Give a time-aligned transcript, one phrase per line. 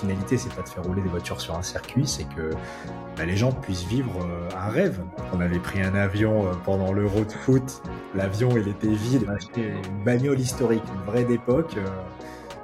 [0.00, 2.50] finalité, c'est pas de faire rouler des voitures sur un circuit, c'est que
[3.16, 5.00] bah, les gens puissent vivre euh, un rêve.
[5.34, 7.82] On avait pris un avion euh, pendant l'Euro de foot,
[8.14, 11.74] l'avion il était vide, on a acheté une bagnole historique, une vraie d'époque.
[11.76, 11.86] Euh,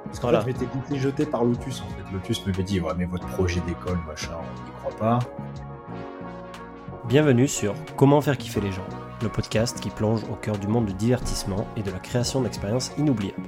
[0.05, 1.81] parce qu'en fait, je m'étais jeté par Lotus.
[1.81, 5.19] En fait, Lotus m'avait dit ouais, mais votre projet d'école, machin, on n'y croit pas.
[7.07, 8.87] Bienvenue sur Comment faire kiffer les gens,
[9.21, 12.91] le podcast qui plonge au cœur du monde du divertissement et de la création d'expériences
[12.97, 13.43] inoubliables.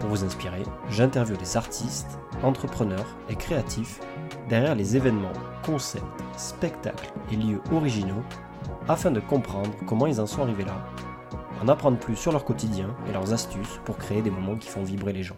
[0.00, 4.00] Pour vous inspirer, j'interviewe des artistes, entrepreneurs et créatifs
[4.48, 5.32] derrière les événements,
[5.64, 6.04] concepts,
[6.36, 8.22] spectacles et lieux originaux
[8.88, 10.86] afin de comprendre comment ils en sont arrivés là,
[11.62, 14.82] en apprendre plus sur leur quotidien et leurs astuces pour créer des moments qui font
[14.82, 15.36] vibrer les gens.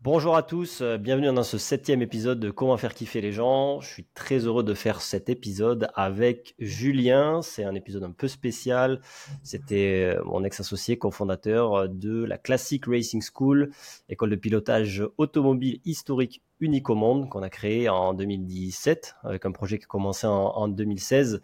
[0.00, 3.80] Bonjour à tous, euh, bienvenue dans ce septième épisode de Comment faire kiffer les gens.
[3.80, 7.42] Je suis très heureux de faire cet épisode avec Julien.
[7.42, 9.00] C'est un épisode un peu spécial.
[9.42, 13.72] C'était euh, mon ex-associé, cofondateur de la Classic Racing School,
[14.08, 19.52] école de pilotage automobile historique unique au monde qu'on a créé en 2017 avec un
[19.52, 21.40] projet qui a commencé en, 2016.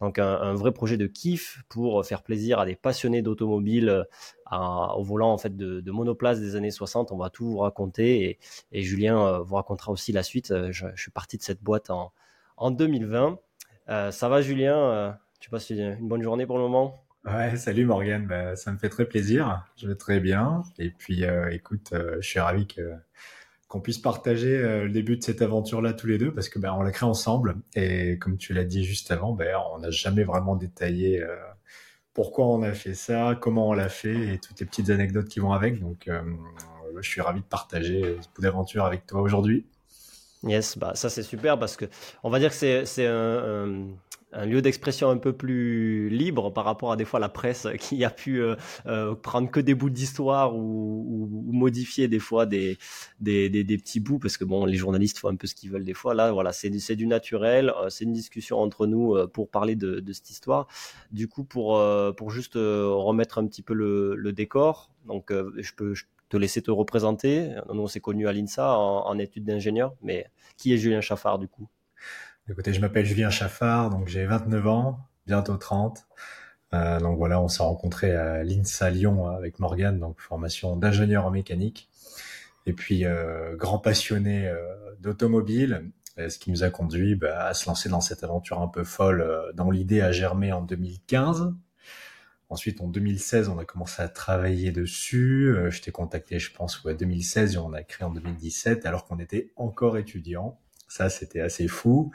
[0.00, 3.88] Donc un, vrai projet de kiff pour faire plaisir à des passionnés d'automobile
[4.52, 7.12] euh, au volant en fait de, monoplace des années 60.
[7.12, 8.38] On va tout vous raconter
[8.72, 10.50] et, Julien euh, vous racontera aussi la suite.
[10.50, 12.12] Euh, je, suis parti de cette boîte en,
[12.58, 13.38] en 2020.
[13.88, 17.02] ça va Julien Tu passes une bonne journée pour le moment?
[17.24, 20.62] Ouais, salut Morgan, bah, ça me fait très plaisir, je vais très bien.
[20.78, 22.92] Et puis écoute, je suis ravi que
[23.68, 26.72] qu'on puisse partager euh, le début de cette aventure-là tous les deux, parce que ben,
[26.72, 27.56] on l'a créé ensemble.
[27.74, 31.36] Et comme tu l'as dit juste avant, ben, on n'a jamais vraiment détaillé euh,
[32.14, 35.40] pourquoi on a fait ça, comment on l'a fait, et toutes les petites anecdotes qui
[35.40, 35.80] vont avec.
[35.80, 36.22] Donc, euh,
[37.00, 39.66] je suis ravi de partager ce bout d'aventure avec toi aujourd'hui.
[40.42, 41.86] Yes, bah ça c'est super parce que
[42.22, 43.86] on va dire que c'est un, un
[44.44, 48.10] lieu d'expression un peu plus libre par rapport à des fois la presse qui a
[48.10, 48.56] pu euh,
[48.86, 52.76] euh, prendre que des bouts d'histoire ou, modifier des fois des
[53.20, 55.84] des, des, petits bouts parce que bon les journalistes font un peu ce qu'ils veulent
[55.84, 56.14] des fois.
[56.14, 60.30] Là voilà c'est du naturel euh, c'est une discussion entre nous pour parler de, cette
[60.30, 60.66] histoire.
[61.12, 61.82] Du coup pour
[62.16, 65.94] pour juste remettre un petit peu le, décor donc je peux
[66.28, 67.50] te laisser te représenter.
[67.72, 70.26] Nous on s'est connu à l'INSA en, en études d'ingénieur mais
[70.56, 71.68] qui est Julien Chaffard du coup?
[72.48, 76.06] Écoutez, je m'appelle Julien Chaffard, donc j'ai 29 ans, bientôt 30.
[76.74, 81.30] Euh, donc voilà, on s'est rencontrés à l'INSA Lyon avec Morgan, donc formation d'ingénieur en
[81.30, 81.88] mécanique.
[82.66, 84.56] Et puis, euh, grand passionné euh,
[85.00, 88.84] d'automobile, ce qui nous a conduit bah, à se lancer dans cette aventure un peu
[88.84, 91.52] folle, euh, dont l'idée a germé en 2015.
[92.48, 95.48] Ensuite, en 2016, on a commencé à travailler dessus.
[95.48, 99.04] Euh, je t'ai contacté, je pense, ouais, 2016 et on a créé en 2017, alors
[99.04, 100.58] qu'on était encore étudiant.
[100.88, 102.12] Ça, c'était assez fou.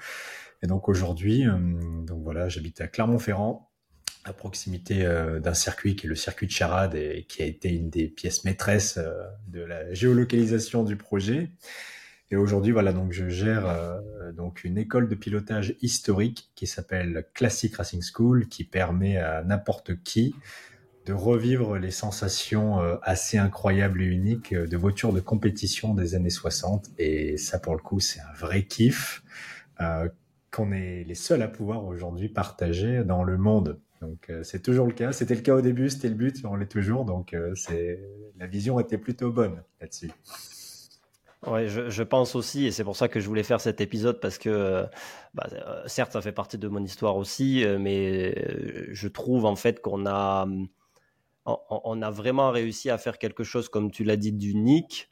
[0.64, 1.58] Et donc aujourd'hui, euh,
[2.06, 3.72] donc voilà, j'habite à Clermont-Ferrand,
[4.26, 7.70] à proximité euh, d'un circuit qui est le circuit de Charade et qui a été
[7.70, 11.50] une des pièces maîtresses euh, de la géolocalisation du projet.
[12.30, 14.00] Et aujourd'hui, voilà, donc je gère
[14.38, 20.02] donc une école de pilotage historique qui s'appelle Classic Racing School, qui permet à n'importe
[20.02, 20.34] qui
[21.06, 26.16] de revivre les sensations euh, assez incroyables et uniques euh, de voitures de compétition des
[26.16, 26.90] années 60.
[27.00, 29.24] Et ça, pour le coup, c'est un vrai kiff
[29.82, 30.10] euh,
[30.52, 33.80] qu'on est les seuls à pouvoir aujourd'hui partager dans le monde.
[34.02, 35.12] Donc c'est toujours le cas.
[35.12, 37.06] C'était le cas au début, c'était le but, on l'est toujours.
[37.06, 38.00] Donc c'est
[38.40, 40.10] la vision était plutôt bonne là-dessus.
[41.46, 44.40] Ouais, je, pense aussi, et c'est pour ça que je voulais faire cet épisode parce
[44.40, 44.88] que,
[45.36, 45.48] bah,
[45.86, 48.34] certes, ça fait partie de mon histoire aussi, mais
[48.92, 50.48] je trouve en fait qu'on a
[51.46, 55.10] on, a vraiment réussi à faire quelque chose, comme tu l'as dit, d'unique.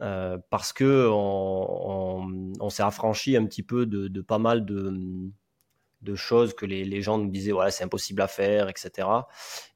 [0.00, 6.66] Euh, parce que on, s'est affranchi un petit peu de, pas mal de, choses que
[6.66, 9.08] les, gens nous disaient voilà c'est impossible à faire etc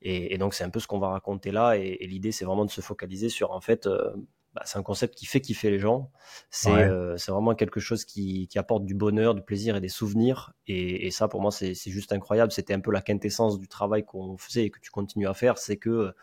[0.01, 2.71] et, donc c'est un peu ce qu'on va raconter là et, l'idée c'est vraiment de
[2.71, 4.13] se focaliser sur en fait euh,
[4.55, 6.11] bah, c'est un concept qui fait kiffer les gens.
[6.51, 10.53] C'est euh, vraiment quelque chose qui, qui, apporte du bonheur, du plaisir et des souvenirs.
[10.67, 12.53] Et, et ça, pour moi, c'est juste incroyable.
[12.53, 15.57] C'était un peu la quintessence du travail qu'on faisait et que tu continues à faire.
[15.57, 16.15] C'est que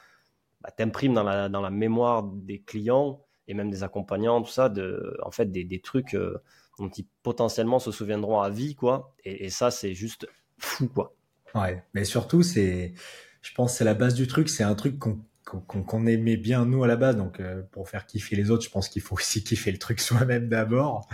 [0.62, 4.52] bah, tu imprimes dans la, dans la mémoire des clients et même des accompagnants, tout
[4.52, 6.38] ça, de, en fait, des, des trucs euh,
[6.78, 9.16] dont ils potentiellement se souviendront à vie, quoi.
[9.24, 10.28] Et, et ça, c'est juste
[10.60, 11.16] fou, quoi.
[11.56, 12.94] Ouais, mais surtout, c'est,
[13.42, 14.50] je pense, c'est la base du truc.
[14.50, 15.20] C'est un truc qu'on
[15.68, 17.16] qu'on aimait bien nous à la base.
[17.16, 20.00] Donc euh, pour faire kiffer les autres, je pense qu'il faut aussi kiffer le truc
[20.00, 21.08] soi-même d'abord.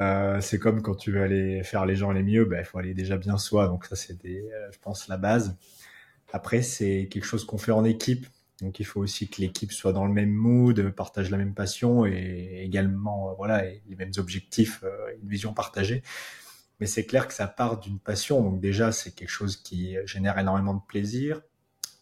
[0.00, 2.78] Euh, c'est comme quand tu veux aller faire les gens les mieux, ben il faut
[2.78, 3.68] aller déjà bien soi.
[3.68, 5.56] Donc ça c'est euh, je pense la base.
[6.32, 8.26] Après c'est quelque chose qu'on fait en équipe.
[8.60, 12.06] Donc il faut aussi que l'équipe soit dans le même mood, partage la même passion
[12.06, 14.84] et également voilà les mêmes objectifs,
[15.20, 16.02] une vision partagée.
[16.80, 18.42] Mais c'est clair que ça part d'une passion.
[18.42, 21.42] Donc déjà c'est quelque chose qui génère énormément de plaisir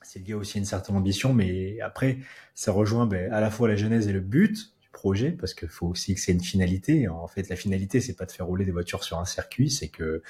[0.05, 2.19] c'est lié aussi à une certaine ambition, mais après,
[2.55, 4.73] ça rejoint ben, à la fois la genèse et le but.
[4.93, 7.09] projet parce qu'il faut aussi que c'est une finalité.
[7.09, 9.89] En fait, la finalité, c'est pas de faire rouler des voitures sur un circuit, c'est
[9.89, 10.23] que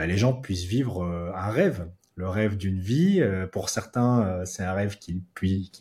[0.00, 3.20] bah, les gens puissent vivre euh, un rêve, le rêve d'une vie.
[3.20, 5.22] Euh, pour certains, euh, c'est un rêve qu'ils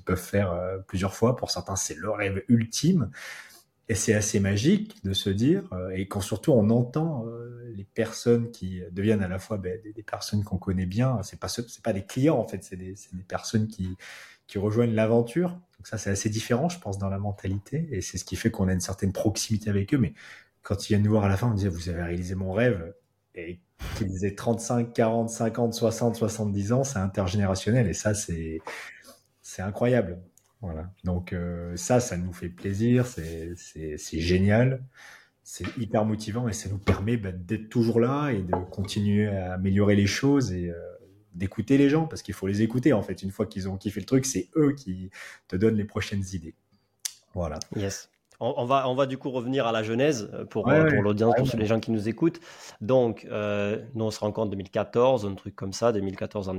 [0.04, 0.54] peuvent faire
[0.88, 1.38] plusieurs fois.
[1.38, 3.12] Pour certains, c'est le rêve ultime.
[3.90, 5.64] Et c'est assez magique de se dire,
[5.94, 7.26] et quand surtout on entend
[7.76, 11.48] les personnes qui deviennent à la fois ben, des, personnes qu'on connaît bien, c'est pas
[11.48, 13.98] c'est pas des clients en fait, c'est des, des, personnes qui
[14.46, 15.50] qui rejoignent l'aventure.
[15.78, 18.52] Donc ça c'est assez différent, je pense, dans la mentalité, et c'est ce qui fait
[18.52, 19.98] qu'on a une certaine proximité avec eux.
[19.98, 20.14] Mais
[20.62, 22.94] quand ils viennent nous voir à la fin, on disait vous avez réalisé mon rêve,
[23.36, 23.60] et
[23.98, 28.60] qu'ils aient 35, 40, 50, 60, 70 ans, c'est intergénérationnel et ça, c'est,
[29.42, 30.20] c'est incroyable.
[30.62, 30.92] Voilà.
[31.04, 33.56] Donc, euh, ça, ça nous fait plaisir, c'est,
[33.98, 34.84] génial,
[35.44, 39.54] c'est hyper motivant et ça nous permet bah, d'être toujours là et de continuer à
[39.54, 40.76] améliorer les choses et euh,
[41.34, 43.24] d'écouter les gens parce qu'il faut les écouter en fait.
[43.24, 45.12] Une fois qu'ils ont kiffé le truc, c'est eux qui
[45.48, 46.56] te donnent les prochaines idées.
[47.34, 47.60] Voilà.
[47.76, 48.10] Yes.
[48.42, 51.60] On, va, on va du coup revenir à la genèse euh, pour, pour l'audience, pour
[51.60, 52.40] les gens qui nous écoutent.
[52.80, 56.58] Donc, euh, nous, on se rencontre en 2014, un truc comme ça, 2014 en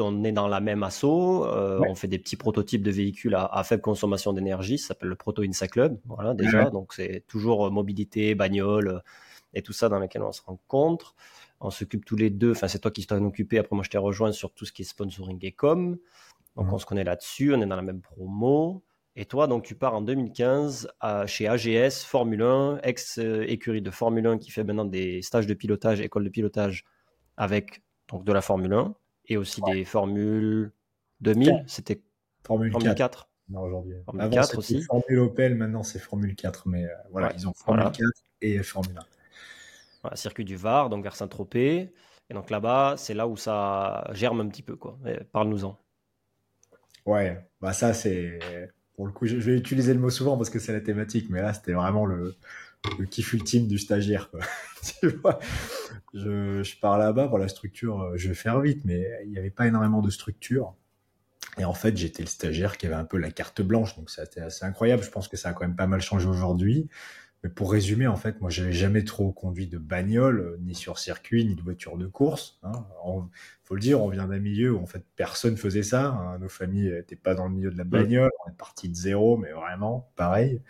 [0.00, 1.04] On est dans la même asso.
[1.04, 4.78] On fait des petits prototypes de véhicules à, faible consommation d'énergie.
[4.78, 5.98] Ça s'appelle le Proto Insa Club.
[6.06, 6.70] Voilà, déjà.
[6.70, 9.02] Donc, c'est toujours mobilité, bagnole
[9.54, 11.14] et tout ça dans lequel on se rencontre.
[11.60, 12.52] On s'occupe tous les deux.
[12.52, 13.58] Enfin, c'est toi qui t'en occupé.
[13.58, 15.96] Après, moi, je t'ai rejoint sur tout ce qui est sponsoring et com.
[16.56, 17.54] Donc, on se connaît là-dessus.
[17.54, 18.82] On est dans la même promo.
[19.16, 24.26] Et toi, donc, tu pars en 2015 à, chez AGS Formule 1, ex-écurie de Formule
[24.26, 26.84] 1 qui fait maintenant des stages de pilotage, école de pilotage
[27.36, 28.94] avec donc de la Formule 1
[29.26, 30.72] et aussi des Formules
[31.20, 31.64] 2000.
[31.66, 32.00] C'était
[32.46, 33.28] Formule, 4.
[33.48, 33.94] Non, aujourd'hui.
[34.04, 34.82] Formule 4 aussi.
[34.82, 36.68] Formule Opel, maintenant c'est Formule 4.
[36.68, 37.98] Mais euh, voilà, ils ont Formule 4
[38.42, 39.00] et Formule 1.
[40.02, 41.92] Voilà, circuit du Var, donc vers Saint-Tropez.
[42.30, 44.76] Et donc là-bas, c'est là où ça germe un petit peu.
[44.76, 44.98] quoi.
[45.32, 45.78] Parle-nous-en.
[47.06, 48.38] Ouais, bah ça c'est
[48.96, 51.42] pour le coup, je, vais utiliser le mot souvent parce que c'est la thématique, mais
[51.42, 52.36] là, c'était vraiment le,
[52.98, 54.30] le kiff ultime du stagiaire.
[54.30, 54.40] Quoi.
[55.00, 55.38] tu vois
[56.14, 59.38] je, je pars là-bas pour la structure, euh, je vais faire vite, mais il n'y
[59.38, 60.74] avait pas énormément de structure.
[61.58, 64.40] Et en fait, j'étais le stagiaire qui avait un peu la carte blanche, donc c'était
[64.40, 65.02] assez incroyable.
[65.02, 66.88] Je pense que ça a quand même pas mal changé aujourd'hui.
[67.42, 70.98] Mais pour résumer, en fait, moi, j'avais jamais trop conduit de bagnole, euh, ni sur
[70.98, 72.58] circuit, ni de voiture de course.
[72.62, 72.86] Hein.
[73.62, 76.06] faut le dire, on vient d'un milieu où en fait personne faisait ça.
[76.06, 76.38] Hein.
[76.38, 78.30] Nos familles n'étaient pas dans le milieu de la bagnole.
[78.46, 80.62] On est parti de zéro, mais vraiment pareil.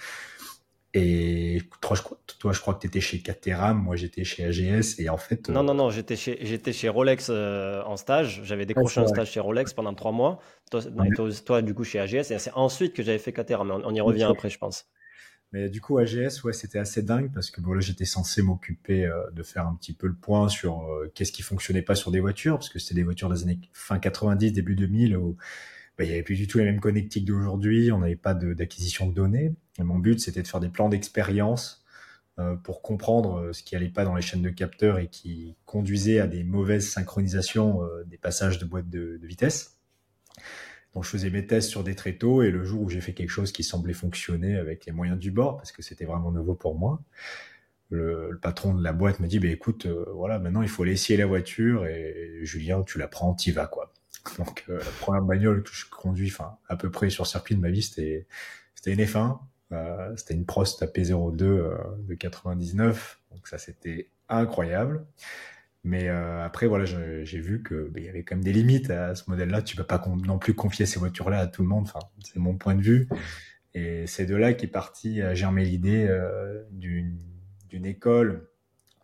[0.97, 4.45] Et toi, je crois, toi, je crois que tu étais chez Caterham, moi j'étais chez
[4.45, 5.49] AGS, et en fait.
[5.49, 8.43] Non, non, non, j'étais chez, j'étais chez Rolex euh, en stage.
[8.45, 10.39] J'avais décroché un stage chez Rolex pendant trois mois.
[10.71, 10.83] Toi,
[11.45, 13.71] toi, du coup, chez AGS, et c'est ensuite que j'avais fait Caterham.
[13.73, 14.87] On, on y revient après, je pense.
[15.55, 19.07] Mais du coup, AGS, ouais, c'était assez dingue parce que bon, là, j'étais censé m'occuper
[19.07, 22.11] euh, de faire un petit peu le point sur euh, qu'est-ce qui fonctionnait pas sur
[22.11, 25.37] des voitures, parce que c'était des voitures des années fin 90, début 2000, où
[25.99, 29.09] bah, il y avait plus du tout les mêmes connectiques d'aujourd'hui, on n'avait pas d'acquisition
[29.09, 29.53] de, données.
[29.79, 31.85] Mon but, c'était de faire des plans d'expérience
[32.39, 36.19] euh, pour comprendre ce qui allait pas dans les chaînes de capteurs et qui conduisait
[36.19, 39.79] à des mauvaises synchronisations des passages de boîtes de, vitesse.
[40.95, 43.31] Donc je faisais mes tests sur des tréteaux et le jour où j'ai fait quelque
[43.31, 46.79] chose qui semblait fonctionner avec les moyens du bord, parce que c'était vraiment nouveau pour
[46.79, 47.03] moi,
[47.91, 50.93] le, patron de la boîte me dit bah, écoute, euh, voilà, maintenant il faut aller
[50.93, 53.84] essayer la voiture et Julien, tu la prends, t'y vas quoi.
[54.39, 57.61] Donc euh, la première bagnole que je conduis, enfin à peu près sur circuit de
[57.61, 58.27] ma vie, c'était
[58.75, 59.39] c'était une F1,
[59.73, 61.37] euh, c'était une Prost AP02
[61.99, 65.07] de 99, donc ça c'était incroyable.
[65.85, 68.91] Mais euh, après, voilà, j'ai vu que bah, il y avait quand même des limites
[68.91, 69.61] à ce modèle-là.
[69.61, 71.85] Tu peux pas non plus confier ces voitures-là à tout le monde.
[71.85, 73.07] Enfin, c'est mon point de vue.
[73.75, 78.49] Et c'est de là qu'est parti à germer l'idée euh, d'une école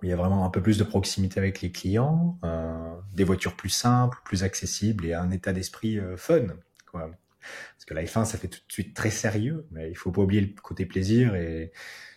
[0.02, 3.56] il y a vraiment un peu plus de proximité avec les clients, euh, des voitures
[3.56, 6.46] plus simples, plus accessibles et un état d'esprit euh, fun.
[6.90, 7.10] Quoi.
[7.40, 10.22] Parce que la F1, ça fait tout de suite très sérieux, mais il faut pas
[10.22, 11.72] oublier le côté plaisir et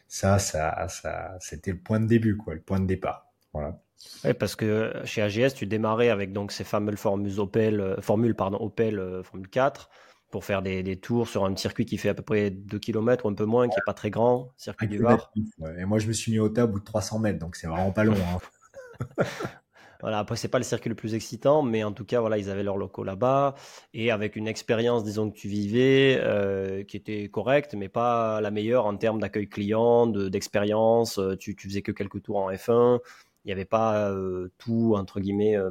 [0.07, 3.31] ça, ça, ça, c'était le point de début, quoi, le point de départ.
[3.53, 3.79] Voilà.
[4.25, 8.57] Oui, parce que chez AGS, tu démarrais avec donc ces fameuses formules Opel, euh, pardon,
[8.59, 9.89] Opel euh, Formule 4
[10.33, 13.27] pour faire des, des, tours sur un circuit qui fait à peu près 2 km
[13.27, 15.31] ou un peu moins, qui n'est pas très grand, circuit du Var.
[15.77, 17.67] Et moi, je me suis mis au tas au bout de 300 mètres, donc c'est
[17.67, 18.15] vraiment pas long.
[18.15, 19.13] Hein.
[20.01, 22.49] voilà, après, c'est pas le circuit le plus excitant, mais en tout cas, voilà, ils
[22.49, 23.53] avaient leurs locaux là-bas
[23.93, 28.49] et avec une expérience, disons, que tu vivais euh, qui était correcte, mais pas la
[28.49, 31.19] meilleure en termes d'accueil client, d'expérience.
[31.39, 32.99] tu, tu faisais que quelques tours en F1
[33.43, 35.69] il n'y avait pas euh, tout, entre guillemets, euh,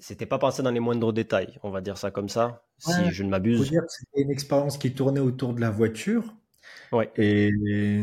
[0.00, 3.22] c'était pas pensé dans les moindres détails, on va dire ça comme ça, si je
[3.22, 3.64] ne m'abuse.
[3.64, 6.34] C'était une expérience qui tournait autour de la voiture.
[6.92, 7.10] Ouais.
[7.16, 7.50] Et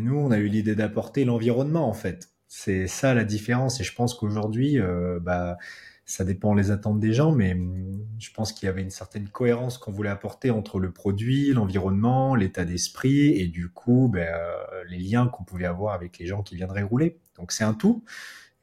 [0.02, 2.30] nous, on a eu l'idée d'apporter l'environnement, en fait.
[2.48, 3.80] C'est ça la différence.
[3.80, 5.58] Et je pense qu'aujourd'hui, euh, bah,
[6.06, 9.28] ça dépend les attentes des gens, mais hum, je pense qu'il y avait une certaine
[9.28, 15.00] cohérence qu'on voulait apporter entre le produit, l'environnement, l'état d'esprit et du coup euh, les
[15.00, 17.20] liens qu'on pouvait avoir avec les gens qui viendraient rouler.
[17.38, 18.06] Donc c'est un tout.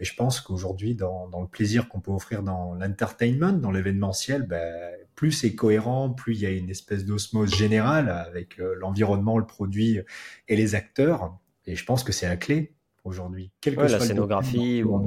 [0.00, 4.42] Et je pense qu'aujourd'hui, dans, dans, le plaisir qu'on peut offrir dans l'entertainment, dans l'événementiel,
[4.42, 9.38] ben, plus c'est cohérent, plus il y a une espèce d'osmose générale avec euh, l'environnement,
[9.38, 10.00] le produit
[10.48, 11.36] et les acteurs.
[11.66, 12.74] Et je pense que c'est la clé
[13.04, 13.52] aujourd'hui.
[13.60, 15.06] Quelle que la scénographie, ou...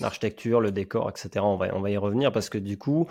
[0.00, 1.30] l'architecture, le décor, etc.
[1.42, 3.08] On va, on va y revenir parce que du coup,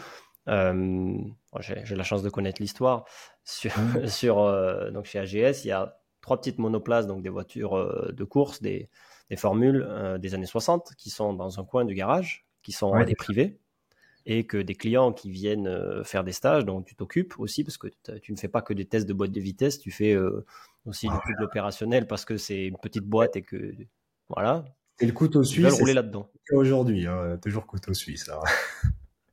[0.49, 1.17] euh,
[1.59, 3.05] j'ai la chance de connaître l'histoire.
[3.43, 3.71] Sur,
[4.07, 8.23] sur euh, donc chez AGS, il y a trois petites monoplaces, donc des voitures de
[8.23, 8.89] course, des,
[9.29, 9.87] des formules
[10.19, 13.59] des années 60 qui sont dans un coin du garage, qui sont des privés
[14.25, 17.77] et que des clients qui viennent euh, faire des stages, donc tu t'occupes aussi parce
[17.77, 17.87] que
[18.21, 20.45] tu ne fais pas que des tests de boîte de vitesse, tu fais euh,
[20.85, 23.73] aussi du de l'opérationnel parce que c'est une petite boîte et que
[24.29, 24.63] voilà.
[24.99, 25.73] Et le couteau suisse.
[25.73, 26.29] rouler là-dedans.
[26.51, 28.29] Aujourd'hui, hein, toujours couteau suisse.
[28.29, 28.39] Hein.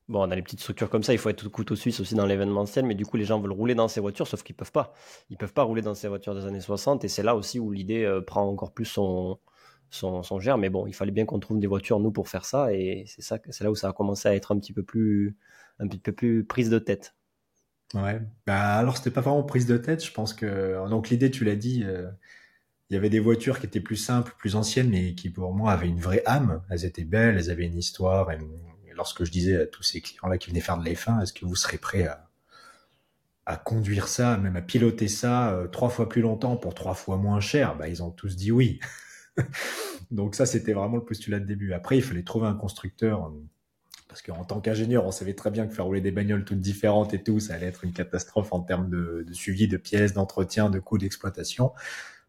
[0.08, 2.26] Bon, on a les petites structures comme ça, il faut être couteau suisse aussi dans
[2.26, 4.92] l'événementiel, mais du coup, les gens veulent rouler dans ces voitures, sauf qu'ils peuvent pas.
[5.28, 7.70] Ils peuvent pas rouler dans ces voitures des années 60, et c'est là aussi où
[7.70, 9.38] l'idée euh, prend encore plus son,
[9.90, 10.62] son, son germe.
[10.62, 12.72] Mais bon, il fallait bien qu'on trouve des voitures, nous, pour faire ça.
[12.72, 15.36] Et c'est ça, c'est là où ça a commencé à être un petit peu plus,
[15.78, 17.14] un petit peu plus prise de tête.
[17.94, 18.20] Ouais.
[18.46, 20.04] Bah, alors, c'était pas vraiment prise de tête.
[20.04, 22.08] Je pense que, donc, l'idée, tu l'as dit, euh,
[22.88, 25.72] il y avait des voitures qui étaient plus simples, plus anciennes, mais qui, pour moi,
[25.72, 26.62] avaient une vraie âme.
[26.70, 28.30] Elles étaient belles, elles avaient une histoire.
[28.30, 28.38] Et,
[28.94, 31.56] lorsque je disais à tous ces clients-là qui venaient faire de l'F1, est-ce que vous
[31.56, 32.30] serez prêts à,
[33.46, 37.16] à conduire ça, même à piloter ça euh, trois fois plus longtemps pour trois fois
[37.16, 38.78] moins cher, bah, ils ont tous dit oui.
[40.10, 41.72] Donc ça, c'était vraiment le postulat de début.
[41.72, 43.26] Après, il fallait trouver un constructeur.
[43.26, 43.30] Euh,
[44.08, 47.14] parce qu'en tant qu'ingénieur, on savait très bien que faire rouler des bagnoles toutes différentes
[47.14, 50.80] et tout, ça allait être une catastrophe en termes de, suivi de pièces, d'entretien, de
[50.80, 51.72] coûts d'exploitation.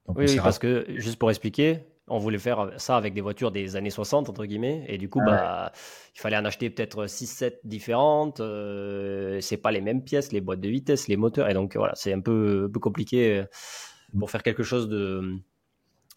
[0.07, 3.89] Oui, parce que, juste pour expliquer, on voulait faire ça avec des voitures des années
[3.89, 5.71] 60, entre guillemets, et du coup, bah,
[6.15, 10.59] il fallait en acheter peut-être 6-7 différentes, euh, c'est pas les mêmes pièces, les boîtes
[10.59, 13.45] de vitesse, les moteurs, et donc voilà, c'est un peu, un peu compliqué euh,
[14.19, 15.39] pour faire quelque chose de,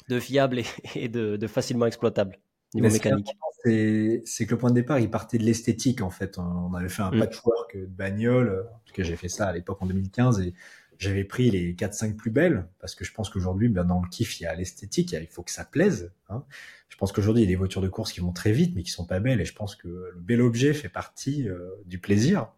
[0.09, 0.63] de fiable
[0.95, 2.39] et, de, facilement exploitable
[2.75, 3.29] niveau mécanique.
[3.65, 6.39] C'est que le point de départ, il partait de l'esthétique en fait.
[6.39, 7.19] On avait fait un mm.
[7.21, 8.67] patchwork de bagnole.
[8.75, 10.55] En tout cas, j'ai fait ça à l'époque en 2015 et
[10.99, 14.41] j'avais pris les 4-5 plus belles parce que je pense qu'aujourd'hui, ben, dans le kiff,
[14.41, 16.13] il y a l'esthétique, il faut que ça plaise.
[16.29, 16.45] Hein.
[16.89, 18.83] Je pense qu'aujourd'hui, il y a des voitures de course qui vont très vite mais
[18.83, 21.99] qui sont pas belles et je pense que le bel objet fait partie euh, du
[21.99, 22.49] plaisir.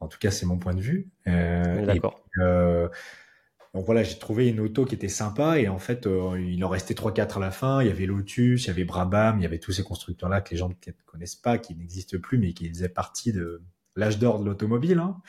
[0.00, 1.08] En tout cas, c'est mon point de vue.
[1.26, 2.22] Euh, D'accord.
[2.38, 2.88] Euh,
[3.76, 6.68] donc voilà, j'ai trouvé une auto qui était sympa et en fait, euh, il en
[6.70, 7.82] restait 3-4 à la fin.
[7.82, 10.52] Il y avait Lotus, il y avait Brabham, il y avait tous ces constructeurs-là que
[10.52, 13.62] les gens ne connaissent pas, qui n'existent plus, mais qui faisaient partie de
[13.94, 14.98] l'âge d'or de l'automobile.
[14.98, 15.20] Hein.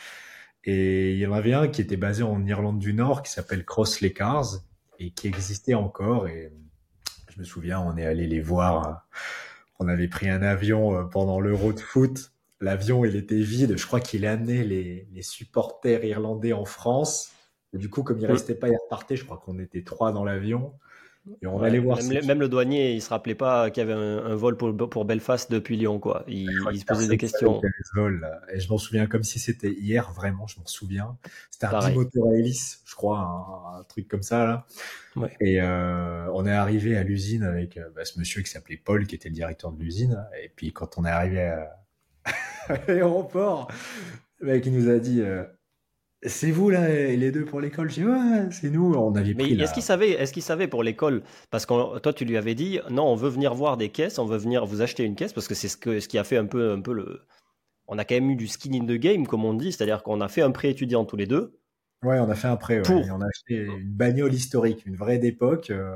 [0.63, 3.65] Et il y en avait un qui était basé en Irlande du Nord, qui s'appelle
[3.65, 4.61] Crossley Cars
[4.97, 6.29] et qui existait encore.
[6.29, 6.53] Et
[7.29, 9.09] je me souviens, on est allé les voir.
[9.77, 12.31] On avait pris un avion euh, pendant l'Euro de foot.
[12.61, 13.77] L'avion, il était vide.
[13.77, 17.33] Je crois qu'il a amené les, les supporters irlandais en France
[17.73, 19.15] du coup, comme il restait pas, il repartait.
[19.15, 20.73] Je crois qu'on était trois dans l'avion.
[21.41, 21.99] Et on allait voir.
[22.03, 25.51] Même, le douanier, il se rappelait pas qu'il y avait un, vol pour, pour, Belfast
[25.51, 26.23] depuis Lyon, quoi.
[26.27, 27.61] Il, se posait des questions.
[28.53, 31.17] et je m'en souviens comme si c'était hier, vraiment, je m'en souviens.
[31.49, 34.65] C'était un moteur à hélice, je crois, un, truc comme ça, là.
[35.41, 39.07] Et euh, on est arrivé à l'usine avec euh, bah, ce monsieur qui s'appelait Paul,
[39.07, 40.25] qui était le directeur de l'usine.
[40.43, 41.83] Et puis, quand on est arrivé à,
[42.87, 43.67] l'aéroport,
[44.39, 45.43] le mec, il nous a dit, euh,
[46.27, 48.93] c'est vous là, les deux pour l'école J'ai ouais, c'est nous.
[48.93, 49.55] On avait pris.
[49.55, 51.23] Mais est-ce qu'il savait, est-ce qu'il savait pour l'école?
[51.49, 54.25] Parce que toi, tu lui avais dit, non, on veut venir voir des caisses, on
[54.25, 56.37] veut venir vous acheter une caisse parce que c'est ce que ce qui a fait
[56.37, 57.21] un peu, un peu le.
[57.87, 60.19] On a quand même eu du skin in the game, comme on dit, c'est-à-dire qu'on
[60.19, 61.57] a fait un prêt étudiant tous les deux.
[62.03, 62.81] Ouais, on a fait un prêt.
[62.81, 62.95] Pour...
[62.95, 65.69] on a acheté une bagnole historique, une vraie d'époque.
[65.69, 65.95] Euh,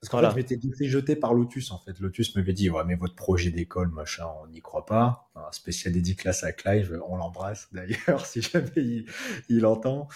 [0.00, 2.00] parce qu'en fait, je m'étais fait jeter par Lotus, en fait.
[2.00, 5.30] Lotus m'avait dit, ouais, mais votre projet d'école, machin, on n'y croit pas.
[5.36, 9.04] Un spécial dédicace à Clive, on l'embrasse d'ailleurs, si jamais
[9.50, 10.08] il, entend.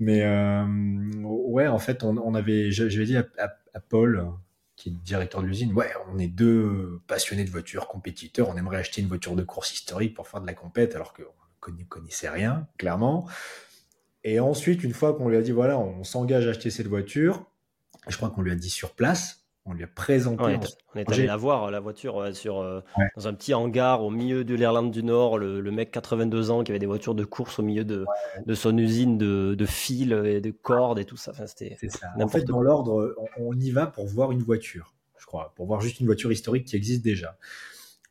[0.00, 0.64] Mais euh,
[1.22, 4.26] ouais, en fait, on, avait, j'avais dit à, Paul,
[4.74, 8.78] qui est directeur de l'usine, ouais, on est deux passionnés de voitures, compétiteurs, on aimerait
[8.78, 12.28] acheter une voiture de course historique pour faire de la compète, alors qu'on ne connaissait
[12.28, 13.28] rien, clairement.
[14.24, 17.46] Et ensuite, une fois qu'on lui a dit, voilà, on s'engage à acheter cette voiture,
[18.06, 19.44] je crois qu'on lui a dit sur place.
[19.70, 20.58] On lui a présenté.
[20.94, 22.80] on est allé la voir, la voiture, sur, euh,
[23.16, 25.36] dans un petit hangar au milieu de l'Irlande du Nord.
[25.36, 28.06] Le, mec 82 ans qui avait des voitures de course au milieu de,
[28.46, 31.32] de son usine de, de, fils et de cordes et tout ça.
[31.32, 31.76] Enfin, c'était
[32.18, 35.82] En fait, dans l'ordre, on, y va pour voir une voiture, je crois, pour voir
[35.82, 37.36] juste une voiture historique qui existe déjà.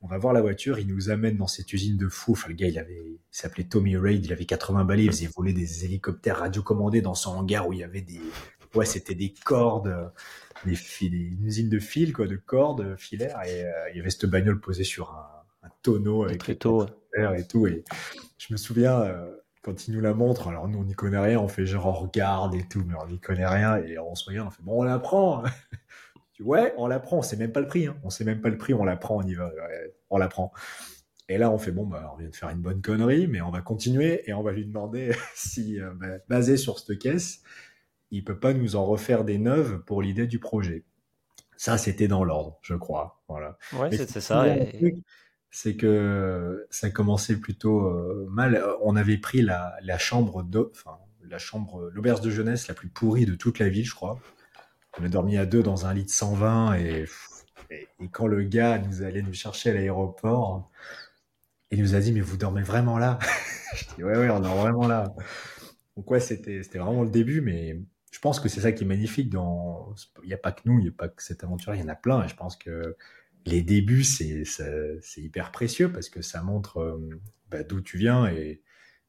[0.04, 2.34] On va voir la voiture, il nous amène dans cette usine de fou.
[2.34, 5.30] Enfin, le gars, il avait, il s'appelait Tommy Raid, il avait 80 balais, il faisait
[5.36, 8.22] voler des hélicoptères radiocommandés dans son hangar où il y avait des,
[8.76, 10.12] ouais, c'était des cordes,
[10.66, 14.10] des, fils, une usine de fils, quoi, de cordes filaires, et euh, il y avait
[14.10, 17.68] cette bagnole posée sur un, tonneau avec très tôt et tout.
[17.68, 17.84] Et
[18.38, 19.04] je me souviens
[19.62, 21.92] quand il nous la montre, alors nous on n'y connaît rien, on fait genre on
[21.92, 24.80] regarde et tout, mais on n'y connaît rien et on se regarde, on fait bon
[24.80, 25.44] on l'apprend.
[26.40, 27.98] ouais, on l'apprend, on sait même pas le prix, hein.
[28.04, 29.52] on sait même pas le prix, on l'apprend, on y va,
[30.10, 30.54] on l'apprend.
[31.30, 33.52] Et là, on fait bon, bah, on vient de faire une bonne connerie, mais on
[33.52, 37.42] va continuer et on va lui demander si, euh, bah, basé sur cette caisse,
[38.12, 40.86] il peut pas nous en refaire des neuves pour l'idée du projet.
[41.58, 43.22] Ça, c'était dans l'ordre, je crois.
[43.28, 43.58] Voilà.
[43.74, 44.46] Ouais, c'est ça.
[45.50, 48.64] C'est que ça commençait plutôt euh, mal.
[48.82, 52.90] On avait pris la, la chambre de, enfin, la chambre, l'auberge de jeunesse la plus
[52.90, 54.20] pourrie de toute la ville, je crois.
[55.00, 57.06] On a dormi à deux dans un lit de 120 et,
[57.70, 60.70] et, et quand le gars nous allait nous chercher à l'aéroport,
[61.72, 63.20] il nous a dit, mais vous dormez vraiment là
[63.76, 65.14] Je dis, ouais, ouais, on dort vraiment là.
[65.96, 67.80] Donc ouais, c'était, c'était vraiment le début, mais
[68.18, 69.32] je pense que c'est ça qui est magnifique.
[69.32, 71.84] Il n'y a pas que nous, il n'y a pas que cette aventure, il y
[71.84, 72.26] en a plein.
[72.26, 72.98] Je pense que
[73.46, 74.44] les débuts, c'est,
[75.18, 77.22] hyper précieux parce que ça montre euh,
[77.52, 78.64] bah, d'où tu viens et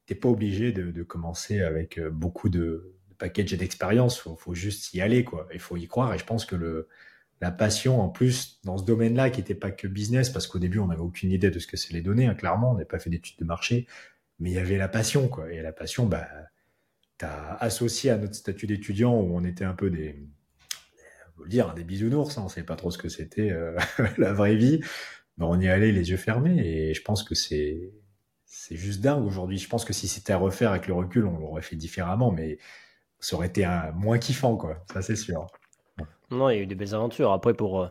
[0.05, 4.19] t'es pas obligé de, commencer avec euh, beaucoup de, de packages et d'expérience.
[4.19, 5.49] Faut, faut juste y aller, quoi.
[5.55, 6.13] Il faut y croire.
[6.13, 6.87] Et je pense que
[7.41, 10.77] la passion en plus dans ce domaine-là qui n'était pas que business parce qu'au début
[10.77, 12.99] on n'avait aucune idée de ce que c'est les données hein, clairement on n'avait pas
[12.99, 13.87] fait d'études de marché
[14.39, 16.27] mais il y avait la passion quoi et la passion bah
[17.23, 20.27] associé à notre statut d'étudiant où on était un peu des
[21.35, 23.77] faut le dire des bisounours hein, on savait pas trop ce que c'était euh,
[24.17, 24.81] la vraie vie
[25.37, 27.93] mais on y allait les yeux fermés et je pense que c'est
[28.45, 31.37] c'est juste dingue aujourd'hui je pense que si c'était à refaire avec le recul on
[31.37, 32.57] l'aurait fait différemment mais
[33.19, 35.47] ça aurait été moins kiffant quoi ça c'est sûr
[36.31, 37.31] non, il y a eu des belles aventures.
[37.31, 37.89] Après, pour.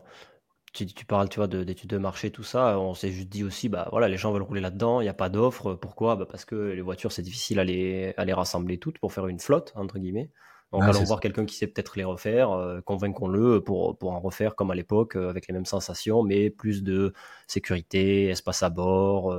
[0.69, 2.79] Euh, tu, tu parles, tu vois, d'études de, marché, tout ça.
[2.79, 5.13] On s'est juste dit aussi, bah voilà, les gens veulent rouler là-dedans, il n'y a
[5.13, 5.73] pas d'offre.
[5.75, 6.15] Pourquoi?
[6.15, 9.27] Bah, Parce que les voitures, c'est difficile à les, à les rassembler toutes pour faire
[9.27, 10.29] une flotte, entre guillemets.
[10.71, 14.19] Donc, ah, allons voir quelqu'un qui sait peut-être les refaire, euh, convainquons-le pour, pour en
[14.19, 17.13] refaire comme à l'époque, euh, avec les mêmes sensations, mais plus de
[17.47, 19.35] sécurité, espace à bord,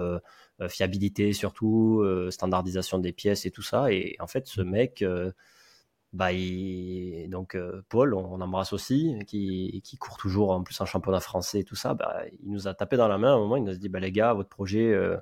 [0.68, 3.92] fiabilité surtout, standardisation des pièces et tout ça.
[3.92, 5.04] Et en fait, ce mec
[6.12, 6.30] bah,
[7.28, 11.60] donc euh, Paul, on, embrasse aussi, qui, qui, court toujours en plus en championnat français
[11.60, 13.62] et tout ça, bah, il nous a tapé dans la main à un moment, il
[13.62, 15.16] nous a dit bah, les gars, votre projet, euh,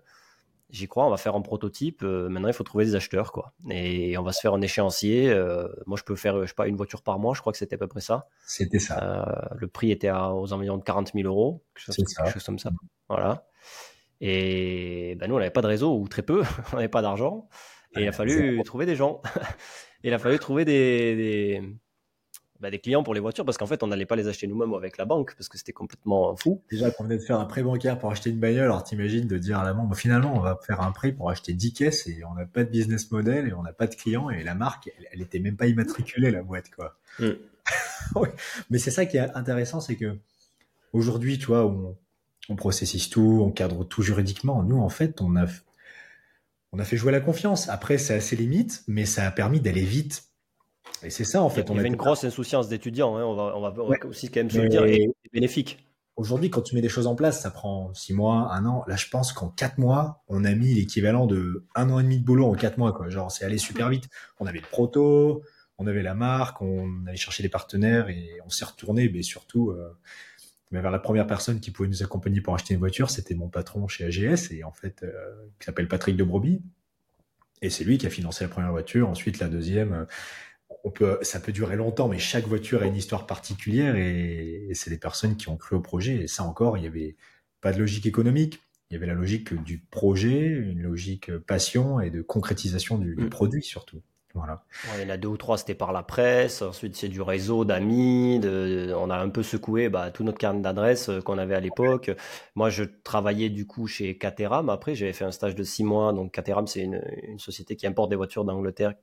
[0.71, 3.53] j'y crois, on va faire un prototype, euh, maintenant il faut trouver des acheteurs quoi.
[3.69, 5.29] Et on va se faire un échéancier.
[5.85, 7.75] moi je peux faire, je sais pas, une voiture par mois, je crois que c'était
[7.75, 8.27] à peu près ça.
[8.47, 9.51] C'était ça.
[9.57, 12.59] le prix était à, aux environs de 40 000 euros, quelque chose, quelque chose comme
[12.59, 12.71] ça.
[13.11, 13.47] Voilà.
[14.23, 17.47] Et bah, nous on n'avait pas de réseau ou très peu, on n'avait pas d'argent.
[17.95, 19.21] Et il a fallu trouver des gens.
[20.05, 21.63] il a fallu trouver des,
[22.61, 24.75] bah, des, clients pour les voitures parce qu'en fait, on n'allait pas les acheter nous-mêmes
[24.75, 26.63] avec la banque parce que c'était complètement fou.
[26.71, 29.39] Déjà qu'on venait de faire un prêt bancaire pour acheter une bagnole, alors t'imagines de
[29.39, 32.23] dire à la banque, finalement, on va faire un prêt pour acheter 10 caisses et
[32.25, 34.91] on n'a pas de business model et on n'a pas de clients et la marque,
[35.13, 36.99] elle, était même pas immatriculée, la boîte, quoi.
[37.19, 37.31] Mm.
[38.71, 40.19] Mais c'est ça qui est intéressant, c'est que
[40.93, 41.97] aujourd'hui, tu vois, on,
[42.49, 44.63] on processise tout, on cadre tout juridiquement.
[44.63, 45.47] Nous, en fait, on a
[46.73, 47.69] on a fait jouer la confiance.
[47.69, 50.25] Après, c'est assez limite, mais ça a permis d'aller vite.
[51.03, 51.67] Et c'est ça, en fait.
[51.69, 53.25] Il y avait une grosse insouciance d'étudiants, hein.
[53.25, 55.85] on, va, on, va, aussi quand même se le dire, et bénéfique.
[56.17, 58.83] Aujourd'hui, quand tu mets des choses en place, ça prend six mois, un an.
[58.89, 62.19] Là, je pense qu'en quatre mois, on a mis l'équivalent de un an et demi
[62.19, 63.09] de boulot en quatre mois, quoi.
[63.09, 64.09] Genre, c'est allé super vite.
[64.41, 65.45] On avait le proto,
[65.79, 69.71] on avait la marque, on allait chercher des partenaires et on s'est retourné, mais surtout,
[69.71, 69.97] euh,
[70.71, 73.49] mais vers la première personne qui pouvait nous accompagner pour acheter une voiture, c'était mon
[73.49, 75.11] patron chez AGS, et en fait, euh,
[75.59, 76.61] qui s'appelle Patrick de Broby.
[77.63, 79.09] Et c'est lui qui a financé la première voiture.
[79.09, 80.05] Ensuite, la deuxième, euh,
[80.85, 84.91] on peut, ça peut durer longtemps, mais chaque voiture a une histoire particulière, et, c'est
[84.91, 86.17] des personnes qui ont cru au projet.
[86.17, 87.17] Et ça encore, il n'y avait
[87.61, 88.61] pas de logique économique.
[88.91, 93.25] Il y avait la logique du projet, une logique passion et de concrétisation du, du
[93.25, 93.31] mm.
[93.31, 94.01] produit surtout.
[94.39, 94.63] Voilà.
[94.97, 96.63] il y en a deux ou trois, c'était par la presse.
[96.63, 98.41] Ensuite, c'est du réseau d'amis.
[98.45, 102.11] on a un peu secoué bah, tout notre carnet d'adresses euh, qu'on avait à l'époque.
[102.55, 104.71] Moi, je travaillais du coup chez Caterham.
[104.71, 106.13] Après, j'avais fait un stage de six mois.
[106.13, 107.01] Donc, Caterham, c'est une,
[107.39, 108.95] société qui importe des voitures d'Angleterre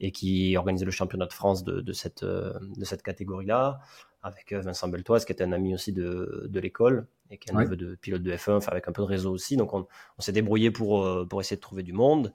[0.00, 3.80] et qui organisait le championnat de France de, cette, euh, de cette catégorie-là,
[4.22, 7.52] avec euh, Vincent Beltoise, qui était un ami aussi de, de l'école et qui est
[7.52, 9.56] un neveu de pilote de F1, enfin, avec un peu de réseau aussi.
[9.56, 9.86] Donc, on,
[10.18, 12.32] on s'est débrouillé pour, pour essayer de trouver du monde.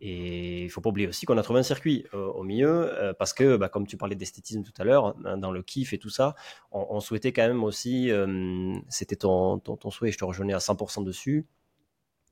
[0.00, 3.12] Et il faut pas oublier aussi qu'on a trouvé un circuit euh, au milieu, euh,
[3.12, 5.98] parce que, bah, comme tu parlais d'esthétisme tout à l'heure, hein, dans le kiff et
[5.98, 6.36] tout ça,
[6.70, 10.58] on, souhaitait quand même aussi, euh, c'était ton, ton, ton, souhait, je te rejoignais à
[10.58, 11.46] 100% dessus,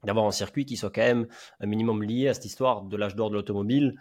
[0.05, 1.27] d'avoir un circuit qui soit quand même
[1.59, 3.97] un minimum lié à cette histoire de l'âge d'or de l'automobile,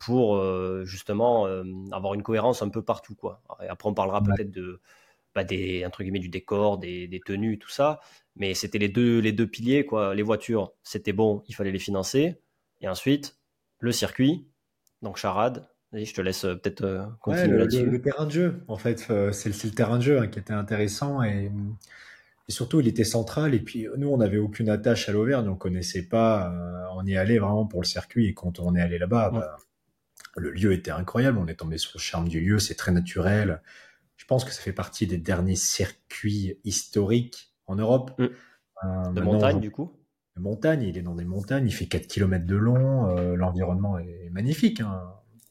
[0.00, 0.42] pour
[0.84, 1.44] justement
[1.92, 3.14] avoir une cohérence un peu partout.
[3.14, 3.40] Quoi.
[3.62, 4.80] Et après, on parlera peut-être de,
[5.34, 8.00] bah, des, entre guillemets, du décor, des, des tenues, tout ça,
[8.34, 9.86] mais c'était les deux, les deux piliers.
[9.86, 10.16] Quoi.
[10.16, 12.40] Les voitures, c'était bon, il fallait les financer
[12.84, 13.36] et ensuite,
[13.80, 14.46] le circuit,
[15.02, 15.66] donc charade.
[15.92, 17.86] je te laisse euh, peut-être euh, continuer là-dessus.
[17.86, 20.52] Le, terrain de jeu, en fait, euh, c'est le, terrain de jeu hein, qui était
[20.52, 21.22] intéressant.
[21.22, 21.50] Et
[22.48, 23.54] et surtout, il était central.
[23.54, 25.48] Et puis, nous, on n'avait aucune attache à l'Auvergne.
[25.48, 26.52] On connaissait pas.
[26.52, 28.26] Euh, on y allait vraiment pour le circuit.
[28.26, 29.56] Et quand on est allé là-bas, bah,
[30.36, 31.38] le lieu était incroyable.
[31.38, 32.58] On est tombé sur le charme du lieu.
[32.58, 33.62] C'est très naturel.
[34.16, 38.12] Je pense que ça fait partie des derniers circuits historiques en Europe.
[38.18, 38.24] Mm.
[38.84, 39.96] Euh, de montagne, du coup
[40.40, 40.82] Montagne.
[40.82, 41.66] Il est dans des montagnes.
[41.66, 43.16] Il fait 4 km de long.
[43.16, 44.80] Euh, l'environnement est magnifique.
[44.80, 45.02] Hein.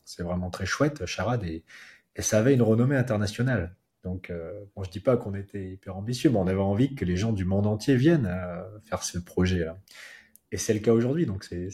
[0.06, 1.44] C'est vraiment très chouette, Charade.
[1.44, 1.64] Et,
[2.16, 3.76] et ça avait une renommée internationale.
[4.04, 7.06] Donc, euh, bon, je dis pas qu'on était hyper ambitieux, mais on avait envie que
[7.06, 9.80] les gens du monde entier viennent euh, faire ce projet-là.
[10.52, 11.70] Et c'est le cas aujourd'hui, donc c'est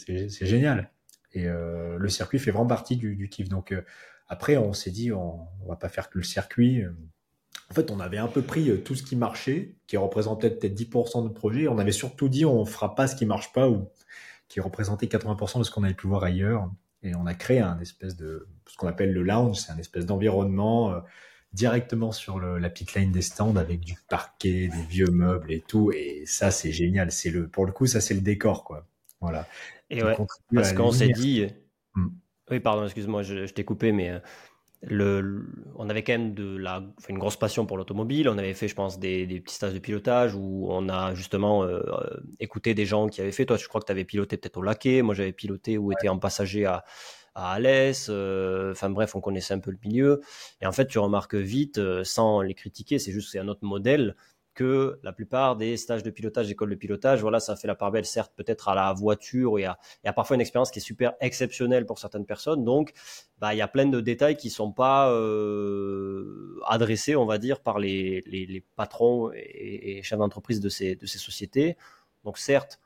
[0.45, 0.91] génial.
[1.33, 3.49] Et euh, le circuit fait vraiment partie du, du kiff.
[3.49, 3.81] Donc euh,
[4.27, 6.83] après, on s'est dit, on, on, va pas faire que le circuit.
[7.71, 11.23] En fait, on avait un peu pris tout ce qui marchait, qui représentait peut-être 10%
[11.23, 11.67] de projet.
[11.67, 13.89] On avait surtout dit, on fera pas ce qui marche pas ou
[14.47, 16.69] qui représentait 80% de ce qu'on avait pu voir ailleurs.
[17.03, 20.05] Et on a créé un espèce de, ce qu'on appelle le lounge, c'est un espèce
[20.05, 21.01] d'environnement
[21.53, 25.61] directement sur le, la pit lane des stands avec du parquet, des vieux meubles et
[25.61, 25.91] tout.
[25.91, 27.11] Et ça, c'est génial.
[27.11, 28.85] C'est le, pour le coup, ça, c'est le décor, quoi.
[29.21, 29.47] Voilà.
[29.89, 30.15] Et ouais,
[30.53, 31.47] parce qu'on s'est dit.
[31.95, 32.09] Hmm.
[32.51, 34.19] Oui, pardon, excuse-moi, je, je t'ai coupé, mais euh,
[34.81, 38.29] le, on avait quand même de la, une grosse passion pour l'automobile.
[38.29, 41.63] On avait fait, je pense, des, des, petits stages de pilotage où on a justement
[41.63, 41.81] euh,
[42.39, 43.45] écouté des gens qui avaient fait.
[43.45, 45.01] Toi, je crois que tu avais piloté peut-être au laquais.
[45.01, 46.85] Moi, j'avais piloté ou été en passager à,
[47.35, 48.07] à Alès.
[48.09, 50.21] Euh, enfin bref, on connaissait un peu le milieu.
[50.61, 53.63] Et en fait, tu remarques vite, euh, sans les critiquer, c'est juste c'est un autre
[53.65, 54.15] modèle
[54.53, 57.91] que la plupart des stages de pilotage, d'école de pilotage, voilà, ça fait la part
[57.91, 60.81] belle, certes, peut-être à la voiture et à, y a parfois une expérience qui est
[60.81, 62.63] super exceptionnelle pour certaines personnes.
[62.63, 62.93] Donc,
[63.39, 67.61] bah, il y a plein de détails qui sont pas euh, adressés, on va dire,
[67.61, 71.77] par les, patrons et, et chefs d'entreprise de ces, de ces sociétés.
[72.23, 72.79] Donc, certes,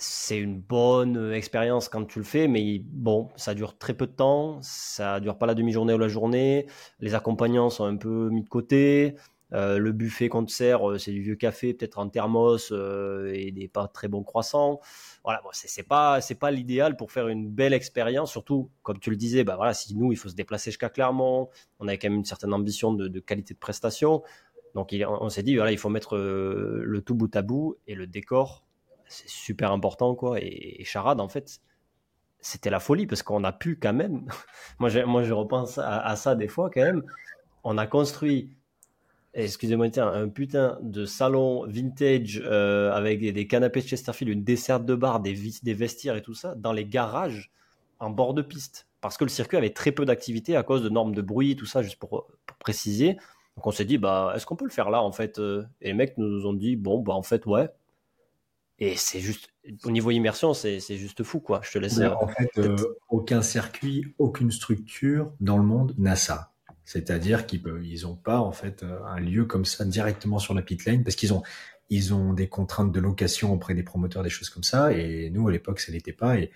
[0.00, 4.12] c'est une bonne expérience quand tu le fais, mais bon, ça dure très peu de
[4.12, 6.66] temps, ça dure pas la demi-journée ou la journée,
[7.00, 9.16] les accompagnants sont un peu mis de côté,
[9.52, 13.32] euh, le buffet qu'on te sert, euh, c'est du vieux café, peut-être en thermos euh,
[13.34, 14.80] et des pas très bons croissants.
[15.24, 19.10] Voilà, bon, c'est pas c'est pas l'idéal pour faire une belle expérience, surtout comme tu
[19.10, 22.08] le disais, bah voilà, si nous il faut se déplacer jusqu'à Clermont, on avait quand
[22.08, 24.22] même une certaine ambition de, qualité de prestation,
[24.74, 28.06] donc on, s'est dit voilà, il faut mettre le tout bout à bout et le
[28.06, 28.64] décor
[29.10, 30.38] c'est super important, quoi.
[30.40, 31.60] Et, Charade, en fait,
[32.40, 34.26] c'était la folie parce qu'on a pu quand même.
[34.78, 37.02] moi, je, moi, je repense à, ça des fois quand même.
[37.64, 38.56] On a construit,
[39.34, 44.94] excusez-moi, un putain de salon vintage euh, avec des, canapés de Chesterfield, une desserte de
[44.94, 47.50] bar, des, des vestiaires et tout ça dans les garages
[47.98, 50.88] en bord de piste parce que le circuit avait très peu d'activité à cause de
[50.88, 52.26] normes de bruit, tout ça, juste pour,
[52.58, 53.14] préciser.
[53.56, 55.64] Donc on s'est dit, bah, est-ce qu'on peut le faire là en fait euh?
[55.80, 57.70] Et les mecs nous ont dit, bon, bah en fait, ouais,
[58.80, 59.50] et c'est juste,
[59.84, 61.60] au niveau immersion, c'est juste fou, quoi.
[61.62, 62.00] Je te laisse.
[62.00, 62.76] en fait, euh,
[63.10, 66.49] aucun circuit, aucune structure dans le monde n'a ça.
[66.90, 70.62] C'est-à-dire qu'ils ils ont pas, en fait, euh, un lieu comme ça directement sur la
[70.62, 71.44] pit lane parce qu'ils ont,
[71.88, 74.92] ils ont des contraintes de location auprès des promoteurs, des choses comme ça.
[74.92, 76.36] Et nous, à l'époque, ça n'était pas.
[76.38, 76.50] Et